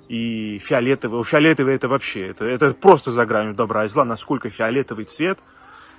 и 0.08 0.60
фиолетовых. 0.64 1.28
Фиолетовый 1.28 1.76
это 1.76 1.88
вообще, 1.88 2.28
это, 2.28 2.46
это 2.46 2.74
просто 2.74 3.12
за 3.12 3.26
гранью 3.26 3.54
добра 3.54 3.86
и 3.86 3.88
зла, 3.88 4.06
насколько 4.06 4.50
фиолетовый 4.50 5.06
цвет– 5.06 5.40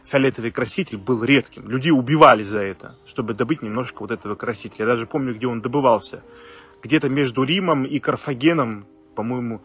фиолетовый 0.08 0.50
краситель 0.50 0.96
был 0.96 1.22
редким. 1.22 1.68
Люди 1.68 1.90
убивали 1.90 2.42
за 2.42 2.62
это, 2.62 2.96
чтобы 3.04 3.34
добыть 3.34 3.62
немножко 3.62 4.00
вот 4.00 4.10
этого 4.10 4.34
красителя. 4.34 4.80
Я 4.80 4.86
даже 4.86 5.06
помню, 5.06 5.34
где 5.34 5.46
он 5.46 5.60
добывался. 5.60 6.24
Где-то 6.82 7.08
между 7.08 7.42
Римом 7.42 7.84
и 7.84 7.98
Карфагеном, 7.98 8.86
по-моему, 9.14 9.60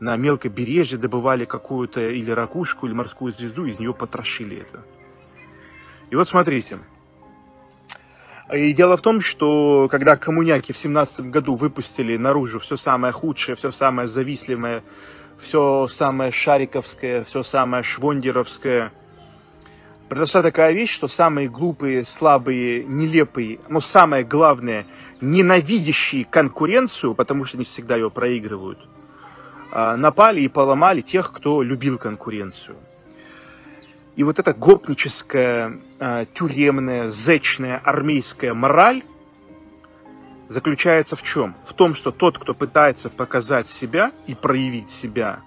на 0.00 0.16
мелкобережье 0.16 0.98
добывали 0.98 1.44
какую-то 1.44 2.10
или 2.10 2.30
ракушку, 2.30 2.86
или 2.86 2.92
морскую 2.92 3.32
звезду, 3.32 3.64
из 3.64 3.78
нее 3.78 3.94
потрошили 3.94 4.58
это. 4.58 4.84
И 6.10 6.16
вот 6.16 6.28
смотрите. 6.28 6.78
И 8.52 8.72
дело 8.72 8.96
в 8.96 9.02
том, 9.02 9.20
что 9.20 9.88
когда 9.90 10.16
коммуняки 10.16 10.72
в 10.72 10.78
17 10.78 11.26
году 11.26 11.54
выпустили 11.54 12.16
наружу 12.16 12.58
все 12.60 12.76
самое 12.76 13.12
худшее, 13.12 13.56
все 13.56 13.70
самое 13.70 14.08
завистливое, 14.08 14.82
все 15.38 15.86
самое 15.88 16.32
шариковское, 16.32 17.24
все 17.24 17.42
самое 17.42 17.82
швондеровское– 17.82 18.92
произошла 20.08 20.42
такая 20.42 20.72
вещь, 20.72 20.92
что 20.92 21.06
самые 21.06 21.48
глупые, 21.48 22.04
слабые, 22.04 22.84
нелепые, 22.84 23.60
но 23.68 23.80
самое 23.80 24.24
главное, 24.24 24.86
ненавидящие 25.20 26.24
конкуренцию, 26.24 27.14
потому 27.14 27.44
что 27.44 27.58
они 27.58 27.64
всегда 27.64 27.96
ее 27.96 28.10
проигрывают, 28.10 28.78
а, 29.70 29.96
напали 29.96 30.40
и 30.40 30.48
поломали 30.48 31.02
тех, 31.02 31.32
кто 31.32 31.62
любил 31.62 31.98
конкуренцию. 31.98 32.76
И 34.18 34.24
вот 34.24 34.40
эта 34.40 34.52
гопническая, 34.52 35.78
а, 36.00 36.26
тюремная, 36.34 37.08
зечная, 37.08 37.78
армейская 37.78 38.52
мораль 38.52 39.04
заключается 40.48 41.14
в 41.14 41.22
чем? 41.22 41.54
В 41.64 41.72
том, 41.72 41.94
что 41.94 42.10
тот, 42.10 42.36
кто 42.36 42.52
пытается 42.52 43.10
показать 43.10 43.68
себя 43.68 44.10
и 44.26 44.34
проявить 44.34 44.88
себя, 44.88 45.38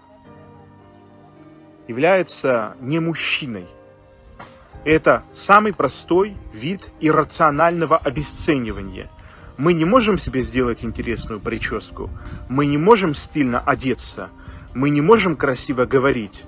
является 1.89 2.77
не 2.79 3.01
мужчиной– 3.01 3.67
это 4.85 5.23
самый 5.33 5.73
простой 5.73 6.37
вид 6.53 6.81
иррационального 7.01 7.97
обесценивания. 7.97 9.09
Мы 9.57 9.73
не 9.73 9.83
можем 9.83 10.17
себе 10.17 10.43
сделать 10.43 10.85
интересную 10.85 11.41
прическу, 11.41 12.09
мы 12.47 12.65
не 12.65 12.77
можем 12.77 13.15
стильно 13.15 13.59
одеться, 13.59 14.29
мы 14.73 14.89
не 14.91 15.01
можем 15.01 15.35
красиво 15.35 15.83
говорить, 15.83 16.45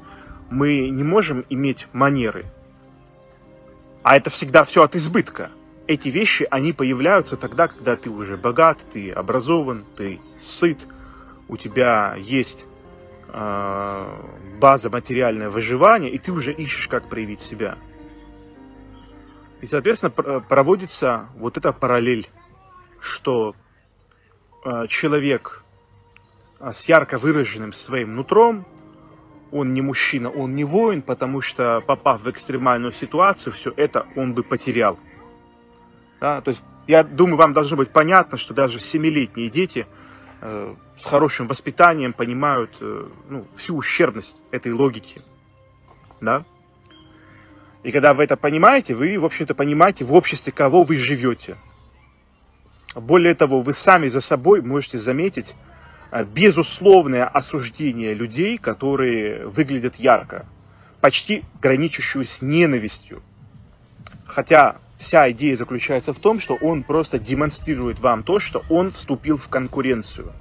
мы 0.53 0.89
не 0.89 1.03
можем 1.03 1.43
иметь 1.49 1.87
манеры. 1.93 2.45
А 4.03 4.15
это 4.15 4.29
всегда 4.29 4.63
все 4.63 4.83
от 4.83 4.95
избытка. 4.95 5.49
Эти 5.87 6.09
вещи, 6.09 6.47
они 6.49 6.71
появляются 6.71 7.35
тогда, 7.35 7.67
когда 7.67 7.95
ты 7.95 8.09
уже 8.09 8.37
богат, 8.37 8.77
ты 8.93 9.11
образован, 9.11 9.83
ты 9.97 10.19
сыт, 10.41 10.77
у 11.47 11.57
тебя 11.57 12.15
есть 12.17 12.65
э, 13.29 14.19
база 14.59 14.89
материальное 14.89 15.49
выживание, 15.49 16.11
и 16.11 16.17
ты 16.17 16.31
уже 16.31 16.53
ищешь, 16.53 16.87
как 16.87 17.09
проявить 17.09 17.39
себя. 17.39 17.77
И, 19.61 19.65
соответственно, 19.65 20.11
проводится 20.41 21.27
вот 21.35 21.57
эта 21.57 21.73
параллель, 21.73 22.29
что 22.99 23.55
э, 24.63 24.87
человек 24.87 25.63
э, 26.59 26.71
с 26.73 26.87
ярко 26.87 27.17
выраженным 27.17 27.73
своим 27.73 28.15
нутром, 28.15 28.65
он 29.53 29.73
не 29.73 29.81
мужчина, 29.81 30.29
он 30.29 30.55
не 30.55 30.63
воин, 30.63 31.01
потому 31.01 31.41
что, 31.41 31.81
попав 31.85 32.21
в 32.21 32.29
экстремальную 32.29 32.91
ситуацию, 32.91 33.53
все 33.53 33.71
это 33.77 34.07
он 34.15 34.33
бы 34.33 34.43
потерял. 34.43 34.97
Да? 36.19 36.41
То 36.41 36.51
есть, 36.51 36.65
я 36.87 37.03
думаю, 37.03 37.37
вам 37.37 37.53
должно 37.53 37.77
быть 37.77 37.91
понятно, 37.91 38.37
что 38.37 38.53
даже 38.53 38.79
семилетние 38.79 39.49
дети 39.49 39.85
э, 40.41 40.75
с 40.97 41.05
хорошим 41.05 41.47
воспитанием 41.47 42.13
понимают 42.13 42.71
э, 42.81 43.07
ну, 43.29 43.45
всю 43.55 43.77
ущербность 43.77 44.37
этой 44.51 44.73
логики. 44.73 45.21
Да? 46.19 46.43
И 47.83 47.91
когда 47.91 48.13
вы 48.13 48.23
это 48.23 48.37
понимаете, 48.37 48.95
вы, 48.95 49.19
в 49.19 49.25
общем-то, 49.25 49.53
понимаете, 49.53 50.03
в 50.03 50.13
обществе 50.13 50.51
кого 50.51 50.83
вы 50.83 50.97
живете. 50.97 51.57
Более 52.95 53.35
того, 53.35 53.61
вы 53.61 53.73
сами 53.73 54.07
за 54.07 54.21
собой 54.21 54.61
можете 54.61 54.97
заметить 54.97 55.53
безусловное 56.23 57.26
осуждение 57.26 58.13
людей, 58.13 58.58
которые 58.58 59.47
выглядят 59.47 59.95
ярко, 59.95 60.45
почти 61.02 61.43
граничащую 61.62 62.26
с 62.26 62.41
ненавистью. 62.41 63.23
Хотя 64.26 64.76
вся 64.97 65.30
идея 65.32 65.58
заключается 65.58 66.13
в 66.13 66.19
том, 66.19 66.39
что 66.39 66.56
он 66.56 66.84
просто 66.84 67.19
демонстрирует 67.19 67.99
вам 67.99 68.23
то, 68.23 68.39
что 68.39 68.63
он 68.69 68.91
вступил 68.91 69.38
в 69.38 69.49
конкуренцию. 69.49 70.32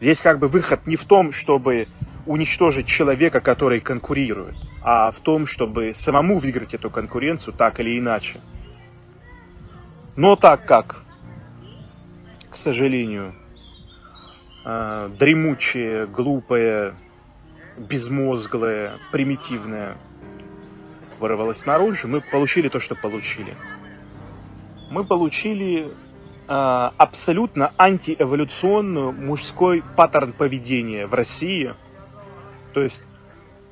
Здесь 0.00 0.20
как 0.20 0.38
бы 0.38 0.48
выход 0.48 0.86
не 0.86 0.96
в 0.96 1.04
том, 1.04 1.32
чтобы 1.32 1.88
уничтожить 2.26 2.86
человека, 2.86 3.40
который 3.40 3.80
конкурирует 3.80 4.56
а 4.88 5.10
в 5.10 5.16
том, 5.16 5.48
чтобы 5.48 5.94
самому 5.94 6.38
выиграть 6.38 6.72
эту 6.72 6.90
конкуренцию 6.90 7.52
так 7.54 7.80
или 7.80 7.98
иначе. 7.98 8.38
Но 10.14 10.36
так 10.36 10.64
как, 10.64 11.02
к 12.48 12.56
сожалению, 12.56 13.34
а, 14.68 15.08
дремучее, 15.10 16.06
глупое, 16.06 16.96
безмозглое, 17.76 18.94
примитивное 19.12 19.96
вырвалось 21.20 21.64
наружу, 21.66 22.08
мы 22.08 22.20
получили 22.20 22.68
то, 22.68 22.80
что 22.80 22.96
получили. 22.96 23.54
Мы 24.90 25.04
получили 25.04 25.86
э, 25.86 25.90
абсолютно 26.48 27.72
антиэволюционную 27.78 29.12
мужской 29.12 29.82
паттерн 29.96 30.32
поведения 30.32 31.06
в 31.06 31.14
России. 31.14 31.74
То 32.74 32.82
есть 32.82 33.04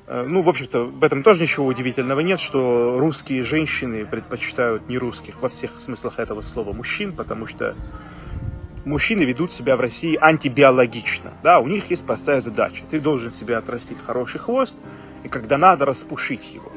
Э, 0.07 0.23
ну, 0.27 0.41
в 0.41 0.49
общем-то, 0.49 0.83
в 0.85 1.03
этом 1.03 1.23
тоже 1.23 1.41
ничего 1.41 1.65
удивительного 1.65 2.19
нет, 2.19 2.39
что 2.39 2.97
русские 2.99 3.43
женщины 3.43 4.05
предпочитают 4.05 4.87
не 4.87 4.97
русских 4.97 5.41
во 5.41 5.49
всех 5.49 5.79
смыслах 5.79 6.19
этого 6.19 6.41
слова 6.41 6.73
мужчин, 6.73 7.13
потому 7.13 7.47
что 7.47 7.75
мужчины 8.85 9.23
ведут 9.23 9.51
себя 9.51 9.75
в 9.75 9.81
России 9.81 10.17
антибиологично. 10.19 11.33
Да, 11.43 11.59
у 11.59 11.67
них 11.67 11.89
есть 11.89 12.05
простая 12.05 12.41
задача. 12.41 12.83
Ты 12.89 12.99
должен 12.99 13.31
себе 13.31 13.57
отрастить 13.57 13.97
хороший 14.05 14.39
хвост, 14.39 14.79
и 15.23 15.27
когда 15.27 15.57
надо, 15.57 15.85
распушить 15.85 16.53
его. 16.53 16.71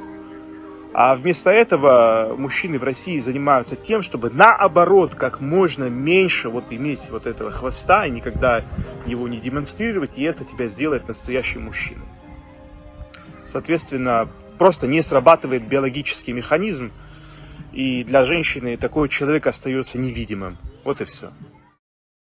А 0.95 1.15
вместо 1.15 1.51
этого 1.51 2.35
мужчины 2.37 2.79
в 2.79 2.83
России 2.83 3.21
занимаются 3.21 3.77
тем, 3.77 4.03
чтобы 4.03 4.31
наоборот 4.31 5.15
как 5.15 5.41
можно 5.41 5.85
меньше 5.85 6.49
вот 6.49 6.65
иметь 6.71 7.11
вот 7.11 7.27
этого 7.27 7.53
хвоста 7.53 8.07
и 8.07 8.11
никогда 8.11 8.65
его 9.07 9.29
не 9.29 9.37
демонстрировать, 9.37 10.13
и 10.17 10.23
это 10.23 10.45
тебя 10.45 10.67
сделает 10.69 11.07
настоящим 11.07 11.65
мужчиной. 11.65 12.07
Соответственно, 13.45 14.29
просто 14.59 14.87
не 14.87 15.03
срабатывает 15.03 15.63
биологический 15.63 16.33
механизм, 16.33 16.91
и 17.73 18.03
для 18.03 18.25
женщины 18.25 18.77
такой 18.77 19.09
человек 19.09 19.47
остается 19.47 19.99
невидимым. 19.99 20.57
Вот 20.85 21.01
и 21.01 21.05
все. 21.05 21.31